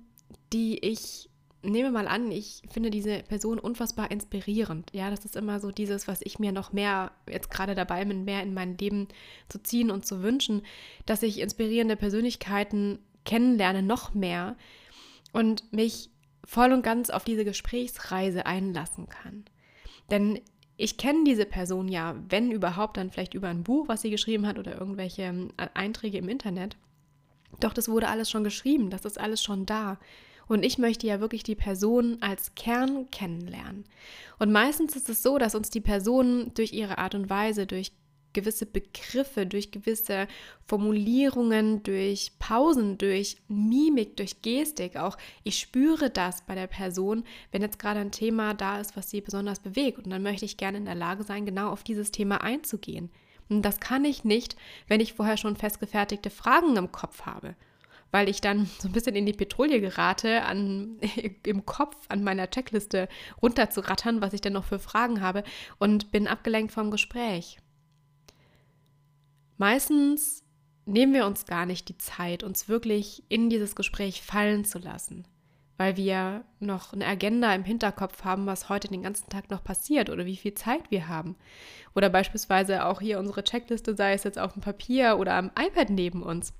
die 0.52 0.78
ich 0.78 1.28
nehme 1.62 1.90
mal 1.90 2.06
an, 2.06 2.30
ich 2.30 2.62
finde 2.70 2.90
diese 2.90 3.23
Person 3.25 3.58
unfassbar 3.58 4.11
inspirierend. 4.11 4.90
Ja, 4.92 5.11
das 5.11 5.25
ist 5.25 5.37
immer 5.37 5.61
so 5.61 5.70
dieses, 5.70 6.06
was 6.06 6.20
ich 6.23 6.38
mir 6.38 6.52
noch 6.52 6.73
mehr 6.73 7.11
jetzt 7.28 7.50
gerade 7.50 7.75
dabei 7.75 8.04
bin, 8.04 8.25
mehr 8.25 8.42
in 8.42 8.54
mein 8.54 8.78
Leben 8.78 9.08
zu 9.49 9.62
ziehen 9.62 9.90
und 9.90 10.06
zu 10.06 10.23
wünschen, 10.23 10.62
dass 11.04 11.23
ich 11.23 11.40
inspirierende 11.40 11.97
Persönlichkeiten 11.97 13.00
kennenlerne, 13.25 13.82
noch 13.82 14.14
mehr 14.14 14.56
und 15.32 15.73
mich 15.73 16.11
voll 16.44 16.73
und 16.73 16.82
ganz 16.82 17.11
auf 17.11 17.25
diese 17.25 17.44
Gesprächsreise 17.44 18.47
einlassen 18.47 19.08
kann. 19.08 19.44
Denn 20.11 20.40
ich 20.76 20.97
kenne 20.97 21.25
diese 21.25 21.44
Person 21.44 21.88
ja, 21.88 22.14
wenn 22.28 22.52
überhaupt, 22.52 22.97
dann 22.97 23.11
vielleicht 23.11 23.35
über 23.35 23.49
ein 23.49 23.64
Buch, 23.64 23.88
was 23.88 24.00
sie 24.00 24.11
geschrieben 24.11 24.47
hat 24.47 24.58
oder 24.58 24.78
irgendwelche 24.78 25.23
ähm, 25.23 25.52
Einträge 25.75 26.18
im 26.18 26.28
Internet. 26.28 26.76
Doch 27.61 27.73
das 27.73 27.88
wurde 27.88 28.09
alles 28.09 28.31
schon 28.31 28.45
geschrieben, 28.45 28.90
das 28.90 29.05
ist 29.05 29.19
alles 29.19 29.43
schon 29.43 29.67
da. 29.67 29.99
Und 30.47 30.64
ich 30.64 30.78
möchte 30.78 31.07
ja 31.07 31.21
wirklich 31.21 31.43
die 31.43 31.55
Person 31.55 32.19
als 32.21 32.55
Kern 32.55 33.11
kennenlernen. 33.11 33.85
Und 34.38 34.50
meistens 34.50 34.97
ist 34.97 35.09
es 35.09 35.23
so, 35.23 35.37
dass 35.38 35.55
uns 35.55 35.69
die 35.69 35.83
Person 35.83 36.52
durch 36.55 36.73
ihre 36.73 36.99
Art 36.99 37.14
und 37.14 37.28
Weise, 37.28 37.67
durch 37.67 37.93
gewisse 38.33 38.67
Begriffe, 38.67 39.47
durch 39.47 39.71
gewisse 39.71 40.28
Formulierungen, 40.67 41.83
durch 41.83 42.33
Pausen, 42.38 42.99
durch 42.99 43.38
Mimik, 43.49 44.17
durch 44.17 44.43
Gestik 44.43 44.97
auch. 44.97 45.17
Ich 45.45 45.59
spüre 45.59 46.11
das 46.11 46.43
bei 46.43 46.55
der 46.55 46.67
Person, 46.67 47.25
wenn 47.52 47.62
jetzt 47.62 47.78
gerade 47.78 48.00
ein 48.00 48.12
Thema 48.12 48.55
da 48.55 48.81
ist, 48.81 48.97
was 48.97 49.11
sie 49.11 49.21
besonders 49.21 49.61
bewegt. 49.61 49.99
Und 49.99 50.11
dann 50.11 50.23
möchte 50.23 50.45
ich 50.45 50.57
gerne 50.57 50.78
in 50.78 50.85
der 50.85 50.95
Lage 50.95 51.25
sein, 51.25 51.47
genau 51.47 51.71
auf 51.71 51.83
dieses 51.83 52.11
Thema 52.11 52.43
einzugehen. 52.43 53.11
Und 53.49 53.62
das 53.62 53.81
kann 53.81 54.05
ich 54.05 54.25
nicht, 54.25 54.57
wenn 54.87 55.00
ich 55.00 55.14
vorher 55.14 55.37
schon 55.37 55.57
festgefertigte 55.57 56.31
Fragen 56.31 56.76
im 56.76 56.93
Kopf 56.93 57.23
habe 57.23 57.55
weil 58.11 58.28
ich 58.28 58.40
dann 58.40 58.67
so 58.78 58.88
ein 58.88 58.93
bisschen 58.93 59.17
in 59.17 59.26
die 59.26 59.33
Petrouille 59.33 59.81
gerate, 59.81 60.43
an, 60.45 60.99
im 61.45 61.67
Kopf 61.67 61.97
an 62.09 62.25
meiner 62.25 62.50
Checkliste 62.50 63.09
runterzurattern, 63.43 64.21
was 64.21 64.33
ich 64.33 64.40
denn 64.40 64.52
noch 64.52 64.64
für 64.64 64.78
Fragen 64.78 65.21
habe 65.21 65.45
und 65.78 66.11
bin 66.11 66.26
abgelenkt 66.26 66.73
vom 66.73 66.90
Gespräch. 66.90 67.59
Meistens 69.57 70.45
nehmen 70.87 71.12
wir 71.12 71.26
uns 71.26 71.45
gar 71.45 71.67
nicht 71.67 71.88
die 71.88 71.99
Zeit, 71.99 72.43
uns 72.43 72.69
wirklich 72.69 73.25
in 73.28 73.50
dieses 73.50 73.75
Gespräch 73.75 74.23
fallen 74.23 74.64
zu 74.64 74.78
lassen, 74.78 75.26
weil 75.78 75.97
wir 75.97 76.44
noch 76.61 76.92
eine 76.92 77.06
Agenda 77.06 77.54
im 77.54 77.64
Hinterkopf 77.64 78.25
haben, 78.25 78.44
was 78.47 78.68
heute 78.68 78.88
den 78.88 79.04
ganzen 79.04 79.30
Tag 79.30 79.49
noch 79.50 79.64
passiert 79.64 80.11
oder 80.11 80.26
wie 80.26 80.37
viel 80.37 80.52
Zeit 80.54 80.90
wir 80.90 81.08
haben. 81.08 81.37
Oder 81.94 82.11
beispielsweise 82.11 82.85
auch 82.85 83.00
hier 83.00 83.18
unsere 83.18 83.44
Checkliste, 83.44 83.94
sei 83.94 84.12
es 84.12 84.25
jetzt 84.25 84.38
auf 84.38 84.52
dem 84.52 84.61
Papier 84.61 85.16
oder 85.18 85.35
am 85.35 85.50
iPad 85.58 85.90
neben 85.90 86.23
uns. 86.23 86.52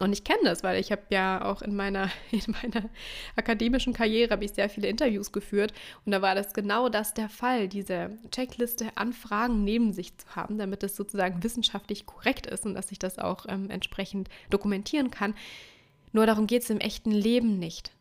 Und 0.00 0.12
ich 0.12 0.24
kenne 0.24 0.40
das, 0.44 0.64
weil 0.64 0.80
ich 0.80 0.90
habe 0.90 1.02
ja 1.10 1.44
auch 1.44 1.62
in 1.62 1.76
meiner, 1.76 2.10
in 2.32 2.42
meiner 2.62 2.88
akademischen 3.36 3.92
Karriere 3.92 4.42
ich 4.42 4.52
sehr 4.52 4.70
viele 4.70 4.88
Interviews 4.88 5.30
geführt 5.30 5.72
und 6.04 6.12
da 6.12 6.22
war 6.22 6.34
das 6.34 6.54
genau 6.54 6.88
das 6.88 7.14
der 7.14 7.28
Fall, 7.28 7.68
diese 7.68 8.10
Checkliste 8.30 8.88
an 8.96 9.12
Fragen 9.12 9.62
neben 9.62 9.92
sich 9.92 10.16
zu 10.16 10.26
haben, 10.34 10.58
damit 10.58 10.82
es 10.82 10.96
sozusagen 10.96 11.42
wissenschaftlich 11.44 12.06
korrekt 12.06 12.46
ist 12.46 12.64
und 12.64 12.74
dass 12.74 12.90
ich 12.90 12.98
das 12.98 13.18
auch 13.18 13.44
ähm, 13.48 13.70
entsprechend 13.70 14.28
dokumentieren 14.50 15.10
kann. 15.10 15.34
Nur 16.12 16.26
darum 16.26 16.46
geht 16.46 16.62
es 16.62 16.70
im 16.70 16.80
echten 16.80 17.12
Leben 17.12 17.58
nicht. 17.58 17.92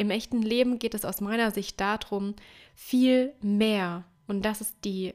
Im 0.00 0.08
echten 0.08 0.40
Leben 0.40 0.78
geht 0.78 0.94
es 0.94 1.04
aus 1.04 1.20
meiner 1.20 1.50
Sicht 1.50 1.78
darum, 1.78 2.34
viel 2.74 3.34
mehr. 3.42 4.04
Und 4.26 4.46
das 4.46 4.62
ist 4.62 4.74
die 4.86 5.12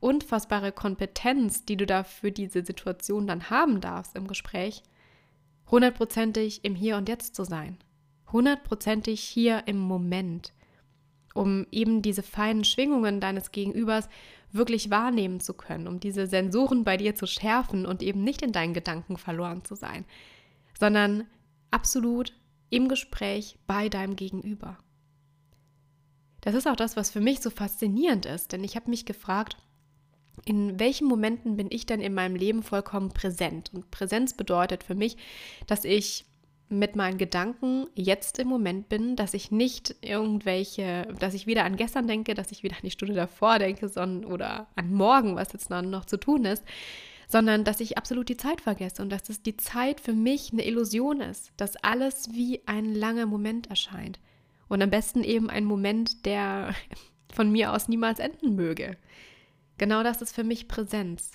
unfassbare 0.00 0.72
Kompetenz, 0.72 1.64
die 1.64 1.76
du 1.76 1.86
da 1.86 2.02
für 2.02 2.32
diese 2.32 2.64
Situation 2.64 3.28
dann 3.28 3.48
haben 3.48 3.80
darfst 3.80 4.16
im 4.16 4.26
Gespräch 4.26 4.82
hundertprozentig 5.70 6.64
im 6.64 6.74
Hier 6.74 6.96
und 6.96 7.08
Jetzt 7.08 7.36
zu 7.36 7.44
sein, 7.44 7.78
hundertprozentig 8.32 9.20
hier 9.20 9.68
im 9.68 9.78
Moment, 9.78 10.52
um 11.32 11.68
eben 11.70 12.02
diese 12.02 12.24
feinen 12.24 12.64
Schwingungen 12.64 13.20
deines 13.20 13.52
Gegenübers 13.52 14.08
wirklich 14.50 14.90
wahrnehmen 14.90 15.38
zu 15.38 15.54
können, 15.54 15.86
um 15.86 16.00
diese 16.00 16.26
Sensoren 16.26 16.82
bei 16.82 16.96
dir 16.96 17.14
zu 17.14 17.28
schärfen 17.28 17.86
und 17.86 18.02
eben 18.02 18.24
nicht 18.24 18.42
in 18.42 18.50
deinen 18.50 18.74
Gedanken 18.74 19.16
verloren 19.16 19.64
zu 19.64 19.76
sein, 19.76 20.04
sondern 20.76 21.28
absolut 21.70 22.32
im 22.74 22.88
Gespräch 22.88 23.56
bei 23.68 23.88
deinem 23.88 24.16
Gegenüber. 24.16 24.78
Das 26.40 26.54
ist 26.54 26.66
auch 26.66 26.76
das, 26.76 26.96
was 26.96 27.10
für 27.10 27.20
mich 27.20 27.40
so 27.40 27.48
faszinierend 27.50 28.26
ist, 28.26 28.52
denn 28.52 28.64
ich 28.64 28.74
habe 28.74 28.90
mich 28.90 29.06
gefragt, 29.06 29.56
in 30.44 30.80
welchen 30.80 31.06
Momenten 31.06 31.56
bin 31.56 31.68
ich 31.70 31.86
denn 31.86 32.00
in 32.00 32.14
meinem 32.14 32.34
Leben 32.34 32.64
vollkommen 32.64 33.10
präsent? 33.10 33.70
Und 33.72 33.92
Präsenz 33.92 34.34
bedeutet 34.34 34.82
für 34.82 34.96
mich, 34.96 35.16
dass 35.68 35.84
ich 35.84 36.26
mit 36.68 36.96
meinen 36.96 37.16
Gedanken 37.16 37.86
jetzt 37.94 38.40
im 38.40 38.48
Moment 38.48 38.88
bin, 38.88 39.14
dass 39.14 39.34
ich 39.34 39.52
nicht 39.52 39.94
irgendwelche, 40.00 41.06
dass 41.20 41.34
ich 41.34 41.46
wieder 41.46 41.64
an 41.64 41.76
gestern 41.76 42.08
denke, 42.08 42.34
dass 42.34 42.50
ich 42.50 42.64
wieder 42.64 42.74
an 42.74 42.82
die 42.82 42.90
Stunde 42.90 43.14
davor 43.14 43.60
denke, 43.60 43.88
sondern 43.88 44.30
oder 44.30 44.66
an 44.74 44.92
morgen, 44.92 45.36
was 45.36 45.52
jetzt 45.52 45.70
noch 45.70 46.06
zu 46.06 46.18
tun 46.18 46.44
ist, 46.44 46.64
sondern 47.28 47.64
dass 47.64 47.80
ich 47.80 47.98
absolut 47.98 48.28
die 48.28 48.36
Zeit 48.36 48.60
vergesse 48.60 49.02
und 49.02 49.10
dass 49.10 49.28
es 49.28 49.42
die 49.42 49.56
Zeit 49.56 50.00
für 50.00 50.12
mich 50.12 50.52
eine 50.52 50.66
Illusion 50.66 51.20
ist, 51.20 51.52
dass 51.56 51.76
alles 51.76 52.32
wie 52.32 52.62
ein 52.66 52.94
langer 52.94 53.26
Moment 53.26 53.68
erscheint 53.68 54.18
und 54.68 54.82
am 54.82 54.90
besten 54.90 55.22
eben 55.22 55.50
ein 55.50 55.64
Moment, 55.64 56.26
der 56.26 56.74
von 57.32 57.50
mir 57.50 57.72
aus 57.72 57.88
niemals 57.88 58.18
enden 58.18 58.54
möge. 58.54 58.96
Genau 59.78 60.02
das 60.02 60.22
ist 60.22 60.34
für 60.34 60.44
mich 60.44 60.68
Präsenz. 60.68 61.32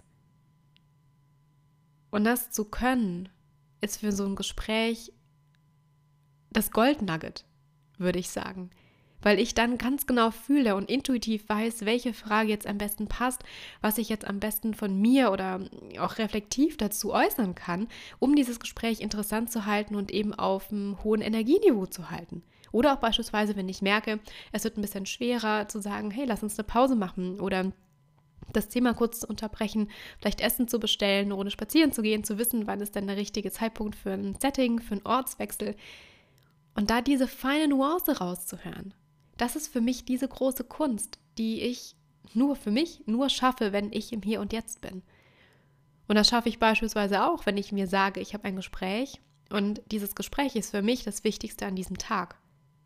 Und 2.10 2.24
das 2.24 2.52
zu 2.52 2.66
können, 2.66 3.30
ist 3.82 4.00
für 4.00 4.12
so 4.12 4.26
ein 4.26 4.36
Gespräch 4.36 5.14
das 6.52 6.72
Goldnugget, 6.72 7.46
würde 7.98 8.20
ich 8.20 8.30
sagen. 8.30 8.72
Weil 9.22 9.40
ich 9.40 9.54
dann 9.54 9.78
ganz 9.78 10.08
genau 10.08 10.32
fühle 10.32 10.76
und 10.76 10.90
intuitiv 10.90 11.48
weiß, 11.50 11.86
welche 11.86 12.14
Frage 12.14 12.50
jetzt 12.50 12.68
am 12.68 12.78
besten 12.78 13.08
passt, 13.08 13.44
was 13.82 13.98
ich 13.98 14.10
jetzt 14.10 14.26
am 14.26 14.40
besten 14.40 14.74
von 14.74 15.00
mir 15.00 15.32
oder 15.32 15.60
auch 16.00 16.18
reflektiv 16.18 16.78
dazu 16.78 17.14
äußern 17.14 17.56
kann, 17.56 17.88
um 18.20 18.36
dieses 18.36 18.60
Gespräch 18.60 19.02
interessant 19.02 19.52
zu 19.52 19.66
halten 19.66 19.96
und 19.96 20.12
eben 20.12 20.34
auf 20.34 20.72
einem 20.72 21.04
hohen 21.04 21.22
Energieniveau 21.22 21.86
zu 21.86 22.10
halten. 22.12 22.44
Oder 22.72 22.94
auch 22.94 23.00
beispielsweise, 23.00 23.56
wenn 23.56 23.70
ich 23.70 23.82
merke, 23.82 24.20
es 24.52 24.64
wird 24.64 24.78
ein 24.78 24.82
bisschen 24.82 25.06
schwerer 25.06 25.68
zu 25.68 25.82
sagen, 25.82 26.12
hey, 26.12 26.26
lass 26.26 26.44
uns 26.44 26.58
eine 26.58 26.68
Pause 26.68 26.96
machen 26.96 27.40
oder 27.40 27.72
das 28.54 28.68
Thema 28.68 28.94
kurz 28.94 29.22
zu 29.22 29.28
unterbrechen, 29.28 29.90
vielleicht 30.20 30.42
Essen 30.42 30.68
zu 30.68 30.80
bestellen, 30.80 31.32
ohne 31.32 31.52
spazieren 31.52 31.92
zu 31.92 32.02
gehen, 32.02 32.24
zu 32.24 32.38
wissen, 32.38 32.68
wann 32.68 32.82
ist 32.82 32.96
denn 32.96 33.08
der 33.08 33.18
richtige 33.18 33.52
Zeitpunkt 33.52 33.96
für 33.96 34.12
ein 34.12 34.36
Setting, 34.40 34.80
für 34.80 34.94
einen 34.94 35.06
Ortswechsel. 35.06 35.76
Und 36.76 36.90
da 36.90 37.02
diese 37.02 37.28
feine 37.28 37.68
Nuance 37.68 38.20
rauszuhören, 38.20 38.94
das 39.40 39.56
ist 39.56 39.68
für 39.72 39.82
mich 39.82 40.06
diese 40.06 40.28
große 40.28 40.64
Kunst, 40.64 41.20
die 41.38 41.62
ich 41.62 41.96
nur 42.34 42.56
für 42.56 42.72
mich 42.72 43.02
nur 43.06 43.30
schaffe, 43.30 43.74
wenn 43.74 43.92
ich 43.92 44.14
im 44.14 44.22
Hier 44.22 44.42
und 44.42 44.54
Jetzt 44.54 44.82
bin. 44.82 45.02
Und 46.08 46.16
das 46.16 46.28
schaffe 46.28 46.50
ich 46.50 46.60
beispielsweise 46.60 47.24
auch, 47.26 47.46
wenn 47.46 47.58
ich 47.58 47.72
mir 47.72 47.88
sage, 47.88 48.20
ich 48.20 48.34
habe 48.34 48.46
ein 48.46 48.56
Gespräch 48.56 49.22
und 49.50 49.82
dieses 49.92 50.16
Gespräch 50.16 50.56
ist 50.56 50.72
für 50.72 50.82
mich 50.82 51.04
das 51.04 51.24
Wichtigste 51.24 51.66
an 51.66 51.76
diesem 51.76 51.98
Tag. 51.98 52.36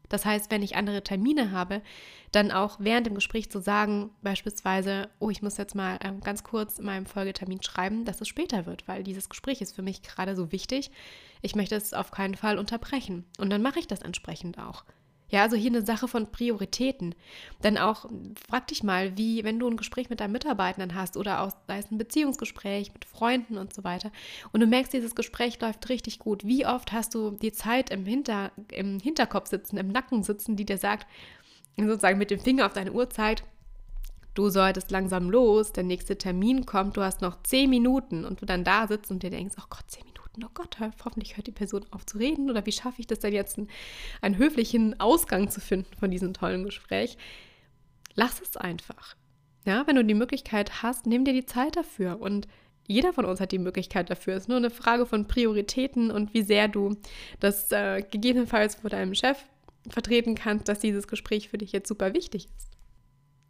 Das 0.10 0.25
heißt, 0.25 0.51
wenn 0.51 0.62
ich 0.62 0.75
andere 0.75 1.03
Termine 1.03 1.51
habe, 1.51 1.81
dann 2.31 2.51
auch 2.51 2.75
während 2.79 3.07
dem 3.07 3.15
Gespräch 3.15 3.50
zu 3.50 3.60
sagen, 3.60 4.12
beispielsweise, 4.22 5.10
oh, 5.19 5.31
ich 5.31 5.41
muss 5.41 5.57
jetzt 5.57 5.74
mal 5.74 5.98
ähm, 6.03 6.19
ganz 6.22 6.43
kurz 6.43 6.77
in 6.77 6.86
meinem 6.86 7.07
Folgetermin 7.07 7.63
schreiben, 7.63 8.05
dass 8.05 8.22
es 8.22 8.27
später 8.27 8.67
wird, 8.67 8.88
weil 8.88 9.03
dieses 9.03 9.29
Gespräch 9.29 9.62
ist 9.62 9.74
für 9.74 9.81
mich 9.81 10.03
gerade 10.03 10.36
so 10.36 10.51
wichtig. 10.51 10.91
Ich 11.41 11.55
möchte 11.55 11.75
es 11.75 11.93
auf 11.93 12.12
keinen 12.12 12.36
Fall 12.36 12.60
unterbrechen. 12.60 13.25
Und 13.39 13.50
dann 13.50 13.63
mache 13.63 13.79
ich 13.79 13.88
das 13.88 14.03
entsprechend 14.03 14.60
auch. 14.60 14.83
Ja, 15.34 15.42
also 15.42 15.56
hier 15.56 15.72
eine 15.72 15.84
Sache 15.84 16.08
von 16.08 16.32
Prioritäten. 16.32 17.16
Denn 17.63 17.80
auch, 17.80 18.06
frag 18.48 18.68
dich 18.68 18.84
mal, 18.84 19.18
wie, 19.18 19.44
wenn 19.44 19.58
du 19.58 19.68
ein 19.68 19.78
Gespräch 19.78 20.12
mit 20.12 20.20
deinen 20.20 20.32
Mitarbeitenden 20.32 20.94
hast 20.94 21.18
oder 21.18 21.42
auch, 21.42 21.50
sei 21.66 21.80
es 21.80 21.90
ein 21.90 21.98
Beziehungsgespräch 21.98 22.94
mit 22.94 23.04
Freunden 23.04 23.58
und 23.58 23.74
so 23.74 23.84
weiter, 23.84 24.12
und 24.52 24.60
du 24.60 24.68
merkst, 24.68 24.94
dieses 24.94 25.16
Gespräch 25.16 25.60
läuft 25.60 25.90
richtig 25.90 26.20
gut. 26.20 26.46
Wie 26.46 26.68
oft 26.68 26.92
hast 26.92 27.16
du 27.16 27.32
die 27.32 27.52
Zeit 27.52 27.90
im, 27.90 28.06
Hinter, 28.06 28.52
im 28.72 29.00
Hinterkopf 29.00 29.50
sitzen, 29.50 29.78
im 29.78 29.88
Nacken 29.88 30.22
sitzen, 30.22 30.56
die 30.56 30.66
dir 30.66 30.78
sagt, 30.78 31.08
sozusagen 31.78 32.20
mit 32.20 32.30
dem 32.30 32.40
Finger 32.40 32.68
auf 32.68 32.74
deine 32.74 32.92
Uhrzeit, 32.92 33.44
du 34.36 34.50
solltest 34.50 34.92
langsam 34.92 35.32
los, 35.32 35.74
der 35.74 35.84
nächste 35.84 36.16
Termin 36.16 36.68
kommt, 36.68 36.96
du 36.96 37.02
hast 37.02 37.22
noch 37.22 37.42
zehn 37.42 37.72
Minuten 37.72 38.24
und 38.24 38.40
du 38.40 38.46
dann 38.46 38.63
da 38.63 38.86
sitzt 38.88 39.10
und 39.10 39.24
dir 39.24 39.32
denkst, 39.32 39.56
oh 39.60 39.66
Gott, 39.68 39.86
zehn 39.88 40.04
Minuten 40.06 40.23
oh 40.42 40.50
Gott, 40.54 40.78
hoffentlich 41.04 41.38
hört 41.38 41.48
die 41.48 41.52
Person 41.52 41.86
auf 41.92 42.06
zu 42.06 42.18
reden 42.18 42.50
oder 42.50 42.66
wie 42.66 42.72
schaffe 42.72 43.00
ich 43.00 43.08
das 43.08 43.20
denn 43.20 43.34
jetzt, 43.34 43.58
einen, 43.58 43.70
einen 44.22 44.38
höflichen 44.38 45.00
Ausgang 45.00 45.50
zu 45.50 45.62
finden 45.62 45.94
von 46.00 46.10
diesem 46.12 46.34
tollen 46.34 46.63
Gespräch? 46.63 47.18
Lass 48.16 48.42
es 48.42 48.58
einfach. 48.58 49.16
Ja, 49.66 49.88
wenn 49.88 49.96
du 49.96 50.04
die 50.04 50.13
Möglichkeit 50.13 50.84
hast, 50.84 51.06
nimm 51.06 51.25
dir 51.25 51.34
die 51.34 51.46
Zeit 51.46 51.75
dafür 51.75 52.22
und 52.22 52.48
jeder 52.86 53.13
von 53.13 53.25
uns 53.25 53.40
hat 53.40 53.52
die 53.52 53.60
Möglichkeit 53.60 54.10
dafür. 54.10 54.36
Es 54.36 54.44
ist 54.44 54.50
nur 54.50 54.58
eine 54.58 54.70
Frage 54.70 55.06
von 55.06 55.28
Prioritäten 55.28 56.12
und 56.12 56.34
wie 56.34 56.42
sehr 56.42 56.68
du 56.68 56.98
das 57.40 57.72
äh, 57.72 58.02
gegebenenfalls 58.02 58.75
vor 58.75 58.90
deinem 58.90 59.16
Chef 59.16 59.38
vertreten 59.90 60.36
kannst, 60.36 60.68
dass 60.68 60.80
dieses 60.80 61.08
Gespräch 61.08 61.50
für 61.50 61.58
dich 61.58 61.72
jetzt 61.72 61.88
super 61.88 62.13
wichtig 62.13 62.48
ist. 62.58 62.70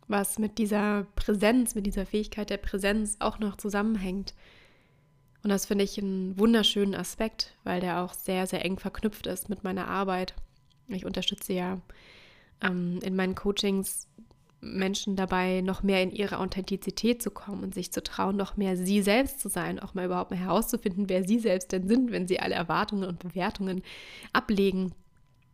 Was 0.08 0.38
mit 0.38 0.58
dieser 0.58 1.08
Präsenz, 1.16 1.76
mit 1.76 1.86
dieser 1.86 2.06
Fähigkeit 2.06 2.50
der 2.50 2.58
Präsenz 2.58 3.18
auch 3.20 3.40
noch 3.40 3.58
zusammenhängt, 3.58 4.36
und 5.44 5.50
das 5.50 5.66
finde 5.66 5.84
ich 5.84 5.98
einen 6.02 6.38
wunderschönen 6.40 6.96
Aspekt, 6.96 7.54
weil 7.64 7.82
der 7.82 8.02
auch 8.02 8.14
sehr, 8.14 8.48
sehr 8.48 8.64
eng 8.64 8.80
verknüpft 8.80 9.28
ist 9.28 9.50
mit 9.50 9.64
meiner 9.64 9.88
Arbeit. 9.88 10.34
Ich 10.88 11.06
unterstütze 11.06 11.54
ja 11.54 11.82
ähm, 12.62 13.00
in 13.04 13.16
meinen 13.16 13.36
Coachings 13.36 14.08
Menschen 14.62 15.18
dabei, 15.18 15.60
noch 15.60 15.84
mehr 15.84 16.02
in 16.02 16.12
ihre 16.12 16.40
Authentizität 16.40 17.22
zu 17.22 17.32
kommen 17.32 17.64
und 17.64 17.76
sich 17.76 17.92
zu 17.92 18.02
trauen, 18.02 18.38
noch 18.38 18.56
mehr 18.56 18.78
sie 18.78 19.02
selbst 19.02 19.42
zu 19.42 19.50
sein, 19.50 19.80
auch 19.80 19.94
mal 19.94 20.06
überhaupt 20.06 20.32
mal 20.32 20.40
herauszufinden, 20.40 21.10
wer 21.10 21.28
sie 21.28 21.40
selbst 21.40 21.74
denn 21.74 21.90
sind, 21.90 22.12
wenn 22.12 22.28
sie 22.28 22.40
alle 22.40 22.56
Erwartungen 22.56 23.04
und 23.04 23.20
Bewertungen 23.20 23.84
ablegen 24.32 24.94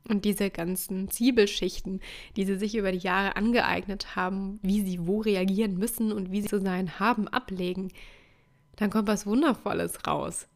und 0.08 0.25
diese 0.25 0.51
ganzen 0.51 1.10
Zwiebelschichten, 1.10 2.00
die 2.36 2.46
sie 2.46 2.58
sich 2.58 2.75
über 2.75 2.91
die 2.91 3.00
Jahre 3.00 3.36
angeeignet 3.36 4.15
haben, 4.15 4.60
wie 4.62 4.81
sie 4.81 5.08
wo 5.08 5.22
reagieren 5.22 5.77
müssen 5.77 6.12
und 6.12 6.31
wie 6.31 6.41
sie 6.41 6.48
zu 6.48 6.62
sein 6.62 7.00
haben, 7.00 7.27
ablegen 7.27 7.89
dann 8.80 8.90
kommt 8.90 9.08
was 9.08 9.26
Wundervolles 9.26 10.08
raus. 10.08 10.48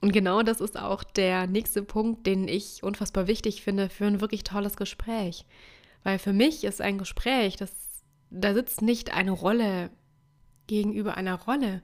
Und 0.00 0.12
genau 0.12 0.42
das 0.42 0.60
ist 0.60 0.78
auch 0.78 1.04
der 1.04 1.46
nächste 1.46 1.82
Punkt, 1.82 2.26
den 2.26 2.48
ich 2.48 2.82
unfassbar 2.82 3.26
wichtig 3.26 3.62
finde 3.62 3.88
für 3.88 4.06
ein 4.06 4.20
wirklich 4.20 4.42
tolles 4.42 4.76
Gespräch. 4.76 5.44
Weil 6.02 6.18
für 6.18 6.32
mich 6.32 6.64
ist 6.64 6.80
ein 6.80 6.98
Gespräch, 6.98 7.56
das, 7.56 7.72
da 8.30 8.54
sitzt 8.54 8.82
nicht 8.82 9.12
eine 9.12 9.32
Rolle 9.32 9.90
gegenüber 10.66 11.16
einer 11.16 11.34
Rolle. 11.34 11.82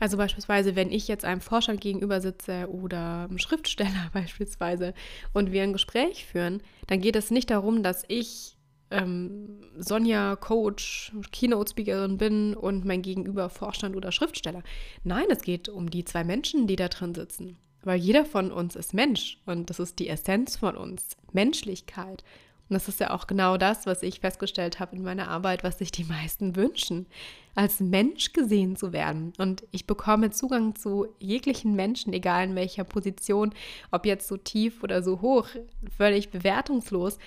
Also 0.00 0.16
beispielsweise, 0.16 0.76
wenn 0.76 0.90
ich 0.90 1.08
jetzt 1.08 1.24
einem 1.24 1.40
Vorstand 1.40 1.80
gegenüber 1.80 2.20
sitze 2.20 2.68
oder 2.70 3.24
einem 3.24 3.38
Schriftsteller 3.38 4.10
beispielsweise 4.12 4.92
und 5.32 5.52
wir 5.52 5.62
ein 5.62 5.72
Gespräch 5.72 6.26
führen, 6.26 6.62
dann 6.88 7.00
geht 7.00 7.16
es 7.16 7.30
nicht 7.30 7.50
darum, 7.50 7.82
dass 7.82 8.04
ich 8.08 8.56
ähm, 8.90 9.60
Sonja, 9.76 10.36
Coach, 10.36 11.12
Keynote-Speakerin 11.32 12.18
bin 12.18 12.54
und 12.54 12.84
mein 12.84 13.02
Gegenüber 13.02 13.50
Vorstand 13.50 13.96
oder 13.96 14.12
Schriftsteller. 14.12 14.62
Nein, 15.02 15.26
es 15.30 15.42
geht 15.42 15.68
um 15.68 15.90
die 15.90 16.04
zwei 16.04 16.24
Menschen, 16.24 16.66
die 16.66 16.76
da 16.76 16.88
drin 16.88 17.14
sitzen. 17.14 17.56
Weil 17.82 17.98
jeder 17.98 18.24
von 18.24 18.50
uns 18.50 18.76
ist 18.76 18.94
Mensch 18.94 19.38
und 19.46 19.68
das 19.68 19.78
ist 19.78 19.98
die 19.98 20.08
Essenz 20.08 20.56
von 20.56 20.76
uns, 20.76 21.16
Menschlichkeit. 21.32 22.24
Und 22.68 22.74
das 22.74 22.88
ist 22.88 22.98
ja 22.98 23.10
auch 23.10 23.26
genau 23.26 23.58
das, 23.58 23.84
was 23.84 24.02
ich 24.02 24.20
festgestellt 24.20 24.80
habe 24.80 24.96
in 24.96 25.02
meiner 25.02 25.28
Arbeit, 25.28 25.64
was 25.64 25.78
sich 25.78 25.92
die 25.92 26.04
meisten 26.04 26.56
wünschen, 26.56 27.06
als 27.54 27.80
Mensch 27.80 28.32
gesehen 28.32 28.74
zu 28.76 28.94
werden. 28.94 29.34
Und 29.36 29.64
ich 29.70 29.86
bekomme 29.86 30.30
Zugang 30.30 30.74
zu 30.74 31.08
jeglichen 31.18 31.74
Menschen, 31.74 32.14
egal 32.14 32.44
in 32.44 32.54
welcher 32.54 32.84
Position, 32.84 33.54
ob 33.90 34.06
jetzt 34.06 34.28
so 34.28 34.38
tief 34.38 34.82
oder 34.82 35.02
so 35.02 35.20
hoch, 35.20 35.48
völlig 35.94 36.30
bewertungslos, 36.30 37.18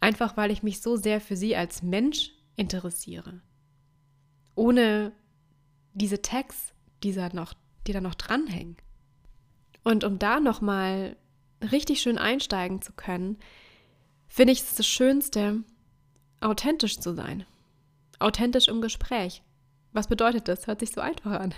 einfach 0.00 0.36
weil 0.36 0.50
ich 0.50 0.62
mich 0.62 0.80
so 0.80 0.96
sehr 0.96 1.20
für 1.20 1.36
sie 1.36 1.56
als 1.56 1.82
Mensch 1.82 2.32
interessiere. 2.56 3.40
Ohne 4.54 5.12
diese 5.94 6.22
Tags, 6.22 6.72
die 7.02 7.12
da 7.12 7.28
noch, 7.32 7.54
die 7.86 7.92
da 7.92 8.00
noch 8.00 8.14
dranhängen. 8.14 8.76
Und 9.84 10.04
um 10.04 10.18
da 10.18 10.40
nochmal 10.40 11.16
richtig 11.72 12.00
schön 12.00 12.18
einsteigen 12.18 12.82
zu 12.82 12.92
können, 12.92 13.38
finde 14.28 14.52
ich 14.52 14.60
es 14.60 14.74
das 14.74 14.86
Schönste, 14.86 15.62
authentisch 16.40 17.00
zu 17.00 17.14
sein. 17.14 17.46
Authentisch 18.18 18.68
im 18.68 18.80
Gespräch. 18.80 19.42
Was 19.92 20.08
bedeutet 20.08 20.48
das? 20.48 20.66
Hört 20.66 20.80
sich 20.80 20.90
so 20.90 21.00
einfach 21.00 21.40
an. 21.40 21.54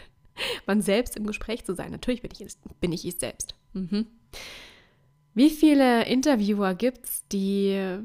Man 0.67 0.83
selbst 0.83 1.17
im 1.17 1.27
Gespräch 1.27 1.65
zu 1.65 1.75
sein. 1.75 1.91
Natürlich 1.91 2.23
bin 2.23 2.31
ich, 2.33 2.57
bin 2.81 2.93
ich 2.93 3.05
es 3.05 3.19
selbst. 3.19 3.55
Mhm. 3.73 4.07
Wie 5.35 5.51
viele 5.51 6.07
Interviewer 6.07 6.75
gibt 6.75 7.05
es, 7.07 7.25
die 7.29 7.99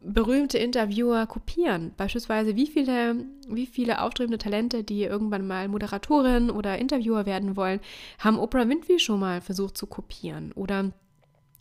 berühmte 0.00 0.58
Interviewer 0.58 1.26
kopieren? 1.26 1.92
Beispielsweise, 1.96 2.56
wie 2.56 2.66
viele, 2.66 3.24
wie 3.48 3.66
viele 3.66 4.02
aufstrebende 4.02 4.38
Talente, 4.38 4.84
die 4.84 5.04
irgendwann 5.04 5.46
mal 5.46 5.68
Moderatorin 5.68 6.50
oder 6.50 6.78
Interviewer 6.78 7.24
werden 7.26 7.56
wollen, 7.56 7.80
haben 8.18 8.38
Oprah 8.38 8.68
Winfrey 8.68 8.98
schon 8.98 9.20
mal 9.20 9.40
versucht 9.40 9.78
zu 9.78 9.86
kopieren? 9.86 10.52
Oder 10.52 10.92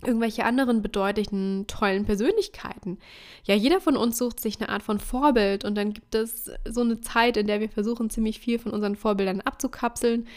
irgendwelche 0.04 0.46
anderen 0.46 0.82
bedeutenden, 0.82 1.68
tollen 1.68 2.06
Persönlichkeiten. 2.06 2.98
Ja, 3.44 3.56
jeder 3.56 3.80
von 3.80 3.96
uns 3.96 4.18
sucht 4.18 4.40
sich 4.40 4.60
eine 4.60 4.70
Art 4.70 4.84
von 4.84 5.00
Vorbild 5.00 5.64
und 5.64 5.76
dann 5.76 5.94
gibt 5.94 6.16
es 6.16 6.52
so 6.68 6.82
eine 6.82 7.02
Zeit, 7.02 7.38
in 7.38 7.48
der 7.48 7.60
wir 7.60 7.70
versuchen, 7.70 8.10
ziemlich 8.10 8.40
viel 8.40 8.58
von 8.60 8.72
unseren 8.72 8.96
Vorbildern 8.96 9.42
abzukapseln, 9.42 10.28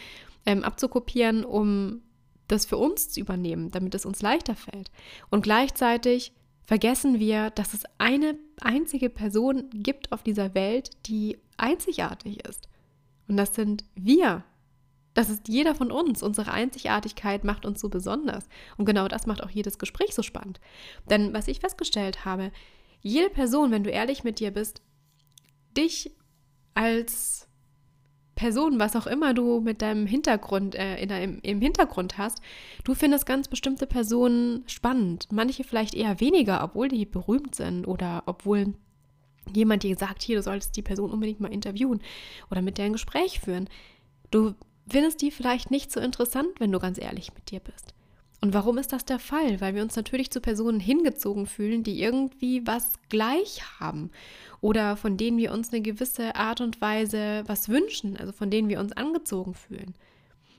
ähm, 0.46 0.62
abzukopieren, 0.62 1.44
um 1.44 2.02
das 2.48 2.66
für 2.66 2.76
uns 2.76 3.10
zu 3.10 3.20
übernehmen, 3.20 3.70
damit 3.70 3.94
es 3.94 4.04
uns 4.04 4.22
leichter 4.22 4.54
fällt. 4.54 4.90
Und 5.30 5.42
gleichzeitig 5.42 6.32
vergessen 6.64 7.18
wir, 7.18 7.50
dass 7.50 7.74
es 7.74 7.84
eine 7.98 8.38
einzige 8.60 9.10
Person 9.10 9.70
gibt 9.72 10.12
auf 10.12 10.22
dieser 10.22 10.54
Welt, 10.54 10.90
die 11.06 11.38
einzigartig 11.56 12.46
ist. 12.46 12.68
Und 13.28 13.36
das 13.36 13.54
sind 13.54 13.84
wir. 13.94 14.44
Das 15.14 15.30
ist 15.30 15.48
jeder 15.48 15.74
von 15.74 15.92
uns. 15.92 16.22
Unsere 16.22 16.52
Einzigartigkeit 16.52 17.44
macht 17.44 17.64
uns 17.64 17.80
so 17.80 17.88
besonders. 17.88 18.48
Und 18.76 18.84
genau 18.84 19.08
das 19.08 19.26
macht 19.26 19.42
auch 19.42 19.50
jedes 19.50 19.78
Gespräch 19.78 20.14
so 20.14 20.22
spannend. 20.22 20.60
Denn 21.08 21.32
was 21.32 21.48
ich 21.48 21.60
festgestellt 21.60 22.24
habe, 22.24 22.50
jede 23.00 23.30
Person, 23.30 23.70
wenn 23.70 23.84
du 23.84 23.90
ehrlich 23.90 24.24
mit 24.24 24.40
dir 24.40 24.50
bist, 24.50 24.82
dich 25.76 26.10
als 26.74 27.46
Person, 28.34 28.80
was 28.80 28.96
auch 28.96 29.06
immer 29.06 29.34
du 29.34 29.60
mit 29.60 29.82
deinem 29.82 30.06
Hintergrund, 30.06 30.74
äh, 30.74 30.96
in 30.96 31.08
deinem, 31.08 31.38
im 31.42 31.60
Hintergrund 31.60 32.18
hast, 32.18 32.40
du 32.82 32.94
findest 32.94 33.26
ganz 33.26 33.48
bestimmte 33.48 33.86
Personen 33.86 34.64
spannend. 34.66 35.28
Manche 35.30 35.64
vielleicht 35.64 35.94
eher 35.94 36.20
weniger, 36.20 36.62
obwohl 36.64 36.88
die 36.88 37.06
berühmt 37.06 37.54
sind 37.54 37.86
oder 37.86 38.22
obwohl 38.26 38.74
jemand 39.52 39.82
dir 39.82 39.96
sagt, 39.96 40.22
hier, 40.22 40.36
du 40.36 40.42
solltest 40.42 40.76
die 40.76 40.82
Person 40.82 41.10
unbedingt 41.10 41.40
mal 41.40 41.52
interviewen 41.52 42.00
oder 42.50 42.62
mit 42.62 42.78
der 42.78 42.86
ein 42.86 42.92
Gespräch 42.92 43.40
führen. 43.40 43.68
Du 44.30 44.54
findest 44.88 45.22
die 45.22 45.30
vielleicht 45.30 45.70
nicht 45.70 45.92
so 45.92 46.00
interessant, 46.00 46.48
wenn 46.58 46.72
du 46.72 46.78
ganz 46.78 46.98
ehrlich 46.98 47.32
mit 47.34 47.50
dir 47.50 47.60
bist. 47.60 47.94
Und 48.44 48.52
warum 48.52 48.76
ist 48.76 48.92
das 48.92 49.06
der 49.06 49.18
Fall? 49.18 49.62
Weil 49.62 49.74
wir 49.74 49.80
uns 49.80 49.96
natürlich 49.96 50.30
zu 50.30 50.38
Personen 50.38 50.78
hingezogen 50.78 51.46
fühlen, 51.46 51.82
die 51.82 52.02
irgendwie 52.02 52.66
was 52.66 52.92
gleich 53.08 53.62
haben 53.80 54.10
oder 54.60 54.98
von 54.98 55.16
denen 55.16 55.38
wir 55.38 55.50
uns 55.50 55.72
eine 55.72 55.80
gewisse 55.80 56.36
Art 56.36 56.60
und 56.60 56.78
Weise 56.82 57.44
was 57.46 57.70
wünschen, 57.70 58.18
also 58.18 58.32
von 58.32 58.50
denen 58.50 58.68
wir 58.68 58.80
uns 58.80 58.92
angezogen 58.92 59.54
fühlen. 59.54 59.94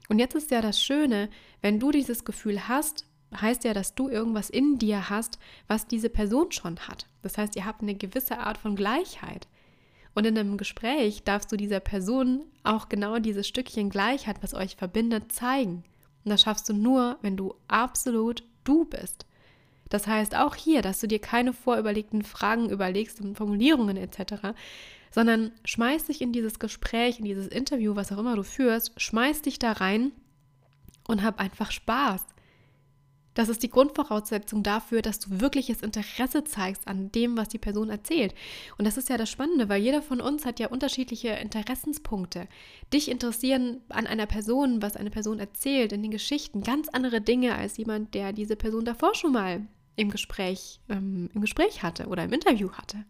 Und 0.10 0.18
jetzt 0.18 0.34
ist 0.34 0.50
ja 0.50 0.64
das 0.64 0.82
Schöne, 0.82 1.30
wenn 1.62 1.80
du 1.80 1.92
dieses 1.92 2.26
Gefühl 2.26 2.68
hast, 2.68 3.06
heißt 3.40 3.66
ja, 3.66 3.76
dass 3.76 3.94
du 3.94 4.10
irgendwas 4.10 4.50
in 4.50 4.80
dir 4.80 5.12
hast, 5.12 5.38
was 5.68 5.86
diese 5.86 6.10
Person 6.10 6.52
schon 6.52 6.80
hat. 6.88 7.06
Das 7.22 7.38
heißt, 7.38 7.56
ihr 7.56 7.66
habt 7.66 7.84
eine 7.84 7.94
gewisse 7.94 8.40
Art 8.40 8.58
von 8.58 8.76
Gleichheit. 8.76 9.48
Und 10.16 10.26
in 10.26 10.36
einem 10.36 10.58
Gespräch 10.58 11.22
darfst 11.24 11.52
du 11.52 11.56
dieser 11.56 11.82
Person 11.82 12.46
auch 12.64 12.90
genau 12.90 13.20
dieses 13.20 13.48
Stückchen 13.48 13.92
Gleichheit, 13.92 14.38
was 14.42 14.56
euch 14.56 14.76
verbindet, 14.76 15.32
zeigen. 15.32 15.84
Und 16.26 16.32
das 16.32 16.42
schaffst 16.42 16.68
du 16.68 16.74
nur, 16.74 17.18
wenn 17.22 17.38
du 17.38 17.54
absolut 17.68 18.44
du 18.64 18.86
bist. 18.86 19.26
Das 19.90 20.08
heißt 20.08 20.36
auch 20.36 20.56
hier, 20.56 20.82
dass 20.82 21.00
du 21.00 21.08
dir 21.08 21.20
keine 21.20 21.54
vorüberlegten 21.54 22.24
Fragen 22.24 22.70
überlegst 22.70 23.22
und 23.22 23.38
Formulierungen 23.38 23.96
etc., 23.96 24.56
sondern 25.12 25.52
schmeiß 25.64 26.06
dich 26.06 26.22
in 26.22 26.34
dieses 26.34 26.60
Gespräch, 26.60 27.20
in 27.20 27.26
dieses 27.26 27.48
Interview, 27.48 27.96
was 27.96 28.12
auch 28.12 28.18
immer 28.18 28.36
du 28.36 28.44
führst, 28.44 29.00
schmeiß 29.00 29.44
dich 29.44 29.60
da 29.60 29.72
rein 29.72 30.12
und 31.08 31.24
hab 31.24 31.40
einfach 31.40 31.72
Spaß. 31.72 32.26
Das 33.36 33.50
ist 33.50 33.62
die 33.62 33.70
Grundvoraussetzung 33.70 34.64
dafür, 34.64 35.04
dass 35.04 35.20
du 35.20 35.40
wirkliches 35.40 35.82
Interesse 35.82 36.44
zeigst 36.46 36.88
an 36.88 37.12
dem, 37.12 37.38
was 37.38 37.50
die 37.50 37.60
Person 37.60 37.90
erzählt. 37.90 38.34
Und 38.78 38.86
das 38.86 38.98
ist 38.98 39.10
ja 39.10 39.18
das 39.18 39.30
Spannende, 39.30 39.70
weil 39.70 39.82
jeder 39.82 40.02
von 40.02 40.22
uns 40.22 40.46
hat 40.46 40.60
ja 40.60 40.70
unterschiedliche 40.70 41.30
Interessenspunkte. 41.30 42.48
Dich 42.94 43.12
interessieren 43.12 43.82
an 43.90 44.08
einer 44.08 44.26
Person, 44.26 44.82
was 44.82 44.96
eine 44.96 45.12
Person 45.12 45.38
erzählt, 45.38 45.92
in 45.92 46.02
den 46.02 46.12
Geschichten, 46.12 46.64
ganz 46.64 46.88
andere 46.90 47.22
Dinge 47.22 47.56
als 47.56 47.78
jemand, 47.78 48.16
der 48.16 48.34
diese 48.34 48.56
Person 48.56 48.86
davor 48.86 49.14
schon 49.14 49.34
mal 49.34 49.68
im 49.98 50.10
Gespräch, 50.12 50.80
ähm, 50.90 51.30
im 51.34 51.42
Gespräch 51.42 51.84
hatte 51.84 52.08
oder 52.08 52.24
im 52.24 52.34
Interview 52.34 52.72
hatte. 52.72 53.06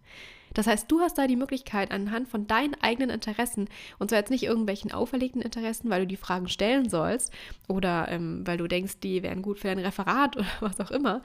Das 0.55 0.65
heißt, 0.65 0.89
du 0.89 1.01
hast 1.01 1.17
da 1.19 1.27
die 1.27 1.35
Möglichkeit, 1.35 1.91
anhand 1.91 2.27
von 2.27 2.47
deinen 2.47 2.73
eigenen 2.81 3.11
Interessen, 3.11 3.69
und 3.99 4.09
zwar 4.09 4.19
jetzt 4.19 4.31
nicht 4.31 4.43
irgendwelchen 4.43 4.91
auferlegten 4.91 5.41
Interessen, 5.41 5.91
weil 5.91 6.01
du 6.01 6.07
die 6.07 6.17
Fragen 6.17 6.47
stellen 6.47 6.89
sollst 6.89 7.31
oder 7.67 8.07
ähm, 8.09 8.41
weil 8.47 8.57
du 8.57 8.67
denkst, 8.67 8.99
die 9.03 9.21
wären 9.21 9.43
gut 9.43 9.59
für 9.59 9.67
dein 9.67 9.79
Referat 9.79 10.35
oder 10.37 10.47
was 10.61 10.79
auch 10.79 10.91
immer, 10.91 11.21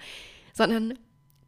sondern 0.53 0.99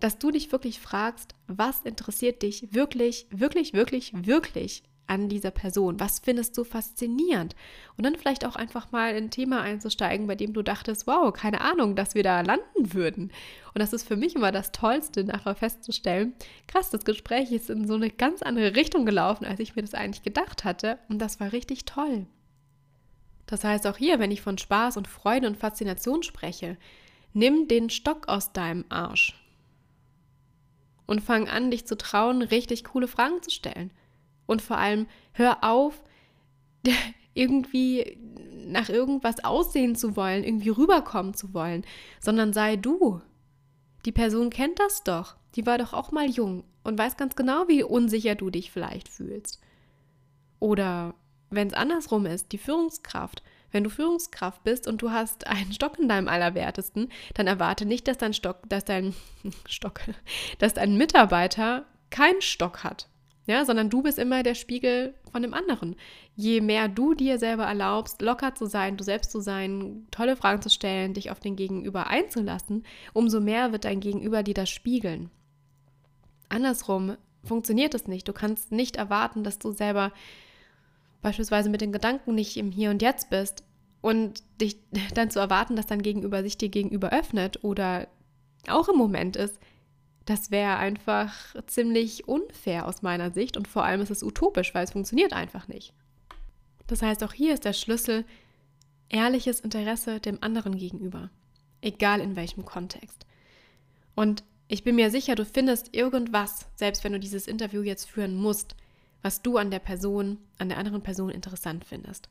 dass 0.01 0.18
du 0.18 0.31
dich 0.31 0.51
wirklich 0.51 0.81
fragst, 0.81 1.35
was 1.47 1.81
interessiert 1.81 2.42
dich 2.42 2.73
wirklich, 2.73 3.27
wirklich, 3.31 3.73
wirklich, 3.73 4.12
wirklich 4.14 4.83
an 5.07 5.29
dieser 5.29 5.51
Person? 5.51 6.01
Was 6.01 6.21
findest 6.21 6.57
du 6.57 6.65
faszinierend? 6.65 7.55
Und 7.97 8.05
dann 8.05 8.17
vielleicht 8.17 8.45
auch 8.47 8.57
einfach 8.57 8.93
mal 8.93 9.11
in 9.11 9.25
ein 9.25 9.31
Thema 9.31 9.61
einzusteigen, 9.61 10.27
bei 10.27 10.35
dem 10.35 10.53
du 10.53 10.62
dachtest, 10.62 11.07
wow, 11.07 11.33
keine 11.33 11.61
Ahnung, 11.61 11.97
dass 11.97 12.15
wir 12.15 12.23
da 12.23 12.41
landen 12.41 12.95
würden. 12.95 13.33
Und 13.75 13.79
das 13.79 13.93
ist 13.93 14.07
für 14.07 14.17
mich 14.17 14.35
immer 14.35 14.53
das 14.53 14.73
Tollste, 14.73 15.25
nachher 15.25 15.55
festzustellen, 15.55 16.35
krass, 16.67 16.91
das 16.91 17.05
Gespräch 17.05 17.53
ist 17.53 17.71
in 17.71 17.87
so 17.87 17.95
eine 17.95 18.11
ganz 18.11 18.43
andere 18.43 18.77
Richtung 18.77 19.07
gelaufen, 19.07 19.45
als 19.45 19.61
ich 19.61 19.77
mir 19.77 19.83
das 19.83 19.95
eigentlich 19.95 20.23
gedacht 20.23 20.65
hatte. 20.65 20.99
Und 21.09 21.19
das 21.19 21.41
war 21.41 21.53
richtig 21.53 21.85
toll. 21.85 22.27
Das 23.47 23.65
heißt 23.65 23.87
auch 23.87 23.97
hier, 23.97 24.19
wenn 24.19 24.31
ich 24.31 24.41
von 24.41 24.57
Spaß 24.57 24.97
und 24.97 25.09
Freude 25.09 25.47
und 25.47 25.59
Faszination 25.59 26.23
spreche, 26.23 26.77
nimm 27.35 27.69
den 27.69 27.91
Stock 27.91 28.29
aus 28.29 28.53
deinem 28.53 28.85
Arsch 28.88 29.38
und 31.07 31.21
fang 31.21 31.49
an, 31.49 31.71
dich 31.71 31.87
zu 31.87 31.97
trauen, 31.97 32.43
richtig 32.43 32.85
coole 32.85 33.09
Fragen 33.09 33.43
zu 33.43 33.51
stellen. 33.51 33.91
Und 34.53 34.62
vor 34.62 34.79
allem, 34.79 35.07
hör 35.33 35.65
auf, 35.65 36.03
irgendwie 37.35 38.19
nach 38.67 38.88
irgendwas 38.88 39.45
aussehen 39.45 39.97
zu 39.97 40.17
wollen, 40.17 40.45
irgendwie 40.45 40.69
rüberkommen 40.69 41.35
zu 41.35 41.55
wollen, 41.55 41.85
sondern 42.21 42.53
sei 42.53 42.77
du. 42.77 43.21
Die 44.05 44.12
Person 44.12 44.51
kennt 44.51 44.79
das 44.79 45.05
doch. 45.05 45.37
Die 45.55 45.67
war 45.67 45.79
doch 45.79 45.93
auch 45.93 46.12
mal 46.12 46.29
jung 46.29 46.65
und 46.85 46.99
weiß 46.99 47.17
ganz 47.17 47.37
genau, 47.37 47.69
wie 47.69 47.83
unsicher 47.83 48.35
du 48.35 48.51
dich 48.51 48.71
vielleicht 48.71 49.09
fühlst. 49.09 49.61
Oder 50.61 51.15
wenn 51.51 51.69
es 51.69 51.75
andersrum 51.75 52.27
ist, 52.27 52.53
die 52.53 52.59
Führungskraft. 52.59 53.43
Wenn 53.71 53.85
du 53.85 53.91
Führungskraft 53.91 54.65
bist 54.65 54.87
und 54.87 55.01
du 55.01 55.12
hast 55.12 55.47
einen 55.47 55.73
Stock 55.73 55.99
in 55.99 56.09
deinem 56.09 56.29
Allerwertesten, 56.29 57.09
dann 57.35 57.47
erwarte 57.47 57.87
nicht, 57.87 58.07
dass 58.07 58.19
dein 58.19 58.35
Stock, 58.35 58.69
dass 58.69 58.85
dein 58.85 59.15
Stock, 59.67 60.01
dass 60.59 60.75
dein 60.75 60.99
Mitarbeiter 60.99 61.87
keinen 62.11 62.43
Stock 62.43 62.85
hat 62.85 63.09
ja, 63.47 63.65
sondern 63.65 63.91
du 63.91 64.03
bist 64.03 64.19
immer 64.19 64.43
der 64.43 64.55
Spiegel 64.55 65.15
von 65.33 65.43
dem 65.43 65.53
anderen. 65.53 65.97
Je 66.37 66.61
mehr 66.61 66.89
du 66.89 67.15
dir 67.15 67.39
selber 67.39 67.65
erlaubst, 67.65 68.23
locker 68.23 68.55
zu 68.55 68.67
sein, 68.67 68.97
du 68.97 69.05
selbst 69.05 69.33
zu 69.33 69.41
sein, 69.41 70.07
tolle 70.11 70.37
Fragen 70.37 70.63
zu 70.63 70.71
stellen, 70.71 71.15
dich 71.15 71.31
auf 71.31 71.41
den 71.41 71.57
Gegenüber 71.57 72.07
einzulassen, 72.07 72.85
umso 73.13 73.41
mehr 73.41 73.73
wird 73.73 73.85
dein 73.85 74.01
Gegenüber 74.01 74.43
dir 74.43 74.55
das 74.55 74.71
spiegeln. 74.71 75.31
Andersrum 76.49 77.17
funktioniert 77.43 77.95
es 77.95 78.07
nicht. 78.07 78.29
Du 78.29 78.33
kannst 78.33 78.71
nicht 78.71 78.97
erwarten, 78.97 79.43
dass 79.43 79.59
du 79.59 79.73
selber 79.73 80.13
beispielsweise 81.21 81.71
mit 81.71 81.81
den 81.81 81.93
Gedanken 81.93 82.35
nicht 82.35 82.57
im 82.57 82.71
Hier 82.71 82.91
und 82.91 83.03
Jetzt 83.03 83.31
bist 83.31 83.65
und 84.01 84.43
dich 84.61 84.77
dann 85.15 85.31
zu 85.31 85.41
erwarten, 85.41 85.75
dass 85.75 85.87
dein 85.87 86.03
Gegenüber 86.03 86.43
sich 86.43 86.59
dir 86.59 86.69
gegenüber 86.69 87.11
öffnet 87.11 87.65
oder 87.65 88.07
auch 88.69 88.89
im 88.89 88.97
Moment 88.97 89.35
ist, 89.35 89.59
das 90.25 90.51
wäre 90.51 90.77
einfach 90.77 91.35
ziemlich 91.67 92.29
unfair 92.29 92.87
aus 92.87 93.03
meiner 93.03 93.31
Sicht 93.31 93.57
und 93.57 93.69
vor 93.69 93.85
allem 93.85 94.01
ist 94.01 94.11
es 94.11 94.23
utopisch, 94.23 94.75
weil 94.75 94.85
es 94.85 94.93
funktioniert 94.93 95.33
einfach 95.33 95.69
nicht. 95.69 95.93
Das 96.87 97.03
heißt, 97.03 97.25
auch 97.25 97.33
hier 97.33 97.55
ist 97.55 97.65
der 97.65 97.73
Schlüssel 97.73 98.25
ehrliches 99.09 99.61
Interesse 99.61 100.21
dem 100.21 100.43
anderen 100.43 100.77
gegenüber, 100.77 101.31
egal 101.81 102.21
in 102.21 102.37
welchem 102.37 102.65
Kontext. 102.65 103.27
Und 104.15 104.45
ich 104.69 104.85
bin 104.85 104.97
mir 104.97 105.11
sicher, 105.11 105.35
du 105.35 105.45
findest 105.45 105.95
irgendwas, 105.95 106.67
selbst 106.77 107.05
wenn 107.05 107.13
du 107.13 107.21
dieses 107.21 107.47
Interview 107.47 107.83
jetzt 107.83 108.09
führen 108.09 108.37
musst, 108.37 108.77
was 109.23 109.43
du 109.43 109.57
an 109.57 109.71
der 109.71 109.79
Person, 109.79 110.39
an 110.59 110.69
der 110.69 110.79
anderen 110.79 111.03
Person 111.03 111.31
interessant 111.31 111.85
findest. 111.85 112.29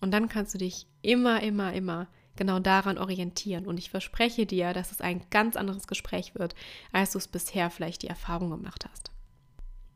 Und 0.00 0.10
dann 0.12 0.28
kannst 0.28 0.54
du 0.54 0.58
dich 0.58 0.86
immer, 1.02 1.42
immer, 1.42 1.72
immer 1.72 2.08
genau 2.36 2.58
daran 2.58 2.98
orientieren. 2.98 3.66
Und 3.66 3.78
ich 3.78 3.90
verspreche 3.90 4.46
dir, 4.46 4.72
dass 4.72 4.92
es 4.92 5.00
ein 5.00 5.22
ganz 5.30 5.56
anderes 5.56 5.86
Gespräch 5.86 6.34
wird, 6.34 6.54
als 6.92 7.12
du 7.12 7.18
es 7.18 7.28
bisher 7.28 7.70
vielleicht 7.70 8.02
die 8.02 8.08
Erfahrung 8.08 8.50
gemacht 8.50 8.86
hast. 8.90 9.10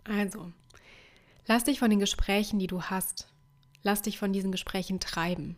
Also, 0.05 0.53
lass 1.47 1.65
dich 1.65 1.79
von 1.79 1.91
den 1.91 2.01
Gesprächen, 2.01 2.59
die 2.59 2.67
du 2.67 2.83
hast, 2.83 3.29
lass 3.83 4.03
dich 4.03 4.19
von 4.19 4.33
diesen 4.33 4.53
Gesprächen 4.53 5.01
treiben. 5.01 5.57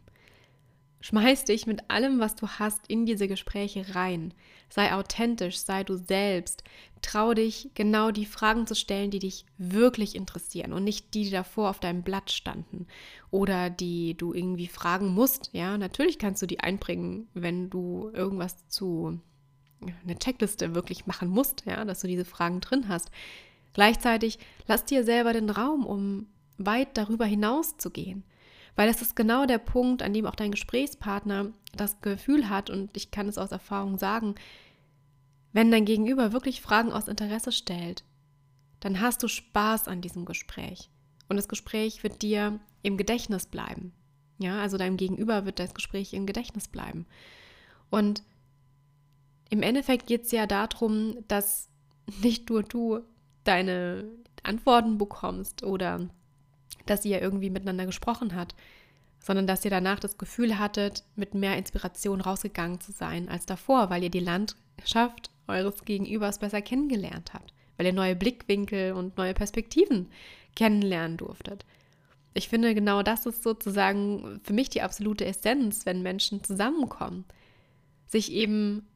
Schmeiß 1.01 1.45
dich 1.45 1.67
mit 1.67 1.91
allem, 1.91 2.19
was 2.19 2.35
du 2.35 2.49
hast, 2.49 2.89
in 2.89 3.07
diese 3.07 3.29
Gespräche 3.29 3.95
rein. 3.95 4.35
Sei 4.69 4.93
authentisch, 4.93 5.59
sei 5.59 5.85
du 5.85 5.97
selbst. 5.97 6.65
Trau 7.03 7.35
dich, 7.35 7.71
genau 7.75 8.11
die 8.11 8.27
Fragen 8.27 8.67
zu 8.67 8.75
stellen, 8.75 9.13
die 9.13 9.21
dich 9.21 9.47
wirklich 9.59 10.17
interessieren 10.17 10.73
und 10.73 10.83
nicht 10.83 11.15
die, 11.15 11.25
die 11.25 11.31
davor 11.31 11.71
auf 11.71 11.79
deinem 11.79 12.03
Blatt 12.03 12.33
standen 12.33 12.89
oder 13.31 13.71
die 13.71 14.17
du 14.17 14.35
irgendwie 14.35 14.67
fragen 14.67 15.09
musst. 15.09 15.51
Ja, 15.53 15.79
natürlich 15.79 16.19
kannst 16.19 16.43
du 16.43 16.47
die 16.47 16.61
einbringen, 16.61 17.29
wenn 17.33 17.71
du 17.71 18.11
irgendwas 18.13 18.69
zu 18.69 19.21
eine 19.81 20.19
Checkliste 20.19 20.75
wirklich 20.75 21.07
machen 21.07 21.29
musst, 21.29 21.65
ja, 21.65 21.85
dass 21.85 22.01
du 22.01 22.09
diese 22.09 22.25
Fragen 22.25 22.61
drin 22.61 22.89
hast. 22.89 23.13
Gleichzeitig 23.75 24.41
lass 24.67 24.85
dir 24.85 25.05
selber 25.05 25.33
den 25.33 25.51
Raum, 25.51 25.87
um 25.87 26.27
weit 26.57 26.97
darüber 26.97 27.27
hinaus 27.27 27.77
zu 27.77 27.91
gehen. 27.91 28.25
Weil 28.79 28.87
das 28.87 29.03
ist 29.03 29.17
genau 29.17 29.45
der 29.45 29.59
Punkt, 29.59 30.05
an 30.05 30.15
dem 30.15 30.25
auch 30.25 30.37
dein 30.37 30.53
Gesprächspartner 30.53 31.51
das 31.75 32.01
Gefühl 32.01 32.49
hat, 32.49 32.71
und 32.71 32.97
ich 32.97 33.11
kann 33.11 33.27
es 33.27 33.37
aus 33.37 33.51
Erfahrung 33.51 33.99
sagen, 33.99 34.37
wenn 35.53 35.73
dein 35.73 35.85
Gegenüber 35.85 36.33
wirklich 36.33 36.61
Fragen 36.61 36.93
aus 36.93 37.09
Interesse 37.09 37.51
stellt, 37.51 38.05
dann 38.79 39.01
hast 39.01 39.21
du 39.25 39.27
Spaß 39.27 39.89
an 39.89 40.01
diesem 40.01 40.27
Gespräch. 40.27 40.91
Und 41.29 41.39
das 41.39 41.49
Gespräch 41.49 42.05
wird 42.05 42.23
dir 42.23 42.61
im 42.83 42.97
Gedächtnis 42.97 43.47
bleiben. 43.47 43.93
Ja, 44.39 44.61
also 44.61 44.79
deinem 44.79 44.97
Gegenüber 44.97 45.45
wird 45.45 45.59
das 45.59 45.75
Gespräch 45.75 46.13
im 46.13 46.25
Gedächtnis 46.25 46.69
bleiben. 46.69 47.05
Und 47.91 48.23
im 49.51 49.63
Endeffekt 49.63 50.07
geht 50.07 50.27
es 50.27 50.31
ja 50.31 50.47
darum, 50.47 51.17
dass 51.27 51.69
nicht 52.23 52.49
nur 52.49 52.63
du 52.63 53.01
deine 53.43 54.05
Antworten 54.45 54.99
bekommst 54.99 55.65
oder 55.65 56.09
dass 56.91 57.05
ihr 57.05 57.21
irgendwie 57.21 57.51
miteinander 57.51 57.87
gesprochen 57.87 58.35
habt, 58.35 58.55
sondern 59.21 59.47
dass 59.47 59.65
ihr 59.65 59.71
danach 59.71 60.01
das 60.01 60.19
Gefühl 60.19 60.59
hattet, 60.59 61.05
mit 61.17 61.35
mehr 61.35 61.57
Inspiration 61.57 62.21
rausgegangen 62.21 62.81
zu 62.81 62.93
sein 62.93 63.29
als 63.29 63.47
davor, 63.47 63.91
weil 63.91 64.03
ihr 64.03 64.11
die 64.11 64.21
Landschaft 64.21 65.31
eures 65.47 65.85
Gegenübers 65.85 66.39
besser 66.39 66.63
kennengelernt 66.63 67.35
habt, 67.35 67.53
weil 67.77 67.87
ihr 67.87 67.93
neue 67.93 68.17
Blickwinkel 68.17 68.93
und 68.93 69.17
neue 69.17 69.35
Perspektiven 69.35 70.09
kennenlernen 70.55 71.17
durftet. 71.17 71.65
Ich 72.35 72.49
finde, 72.49 72.75
genau 72.75 73.03
das 73.03 73.27
ist 73.27 73.43
sozusagen 73.43 74.41
für 74.45 74.53
mich 74.53 74.71
die 74.71 74.83
absolute 74.83 75.25
Essenz, 75.25 75.87
wenn 75.87 76.03
Menschen 76.03 76.45
zusammenkommen, 76.45 77.25
sich 78.07 78.33
eben 78.33 78.87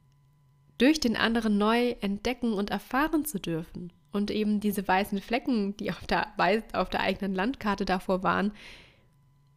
durch 0.78 1.00
den 1.00 1.16
anderen 1.16 1.58
neu 1.58 1.90
entdecken 2.00 2.52
und 2.52 2.70
erfahren 2.70 3.24
zu 3.24 3.40
dürfen 3.40 3.92
und 4.12 4.30
eben 4.30 4.60
diese 4.60 4.86
weißen 4.86 5.20
Flecken, 5.20 5.76
die 5.76 5.90
auf 5.90 6.06
der, 6.06 6.28
auf 6.72 6.90
der 6.90 7.00
eigenen 7.00 7.34
Landkarte 7.34 7.84
davor 7.84 8.22
waren, 8.22 8.52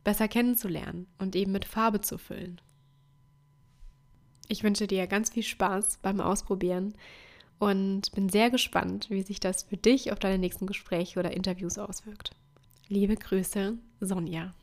besser 0.04 0.28
kennenzulernen 0.28 1.08
und 1.18 1.36
eben 1.36 1.52
mit 1.52 1.65
Farbe 1.65 2.02
zu 2.02 2.18
füllen. 2.18 2.62
Ich 4.48 4.63
wünsche 4.63 4.88
dir 4.88 5.08
ganz 5.08 5.32
viel 5.32 5.44
Spaß 5.44 6.00
beim 6.02 6.22
Ausprobieren 6.22 6.94
und 7.60 8.12
bin 8.13 8.30
sehr 8.30 8.50
gespannt, 8.50 9.10
wie 9.10 9.24
sich 9.24 9.39
das 9.39 9.63
für 9.63 9.78
dich 9.78 10.12
auf 10.12 10.20
deine 10.20 10.38
nächsten 10.38 10.68
Gespräche 10.68 11.20
oder 11.20 11.32
Interviews 11.32 11.78
auswirkt. 11.78 12.32
Liebe 12.88 13.15
Grüße, 13.15 13.78
Sonja. 14.00 14.54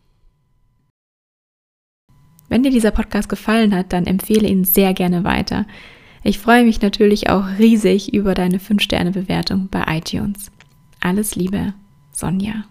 Wenn 2.48 2.62
dir 2.62 2.70
dieser 2.70 2.90
Podcast 2.90 3.28
gefallen 3.28 3.74
hat, 3.74 3.92
dann 3.92 4.06
empfehle 4.06 4.46
ihn 4.46 4.64
sehr 4.64 4.94
gerne 4.94 5.24
weiter. 5.24 5.66
Ich 6.24 6.38
freue 6.38 6.64
mich 6.64 6.80
natürlich 6.80 7.30
auch 7.30 7.46
riesig 7.58 8.14
über 8.14 8.34
deine 8.34 8.58
5-Sterne-Bewertung 8.58 9.68
bei 9.70 9.84
iTunes. 9.88 10.52
Alles 11.00 11.34
Liebe, 11.34 11.74
Sonja. 12.12 12.64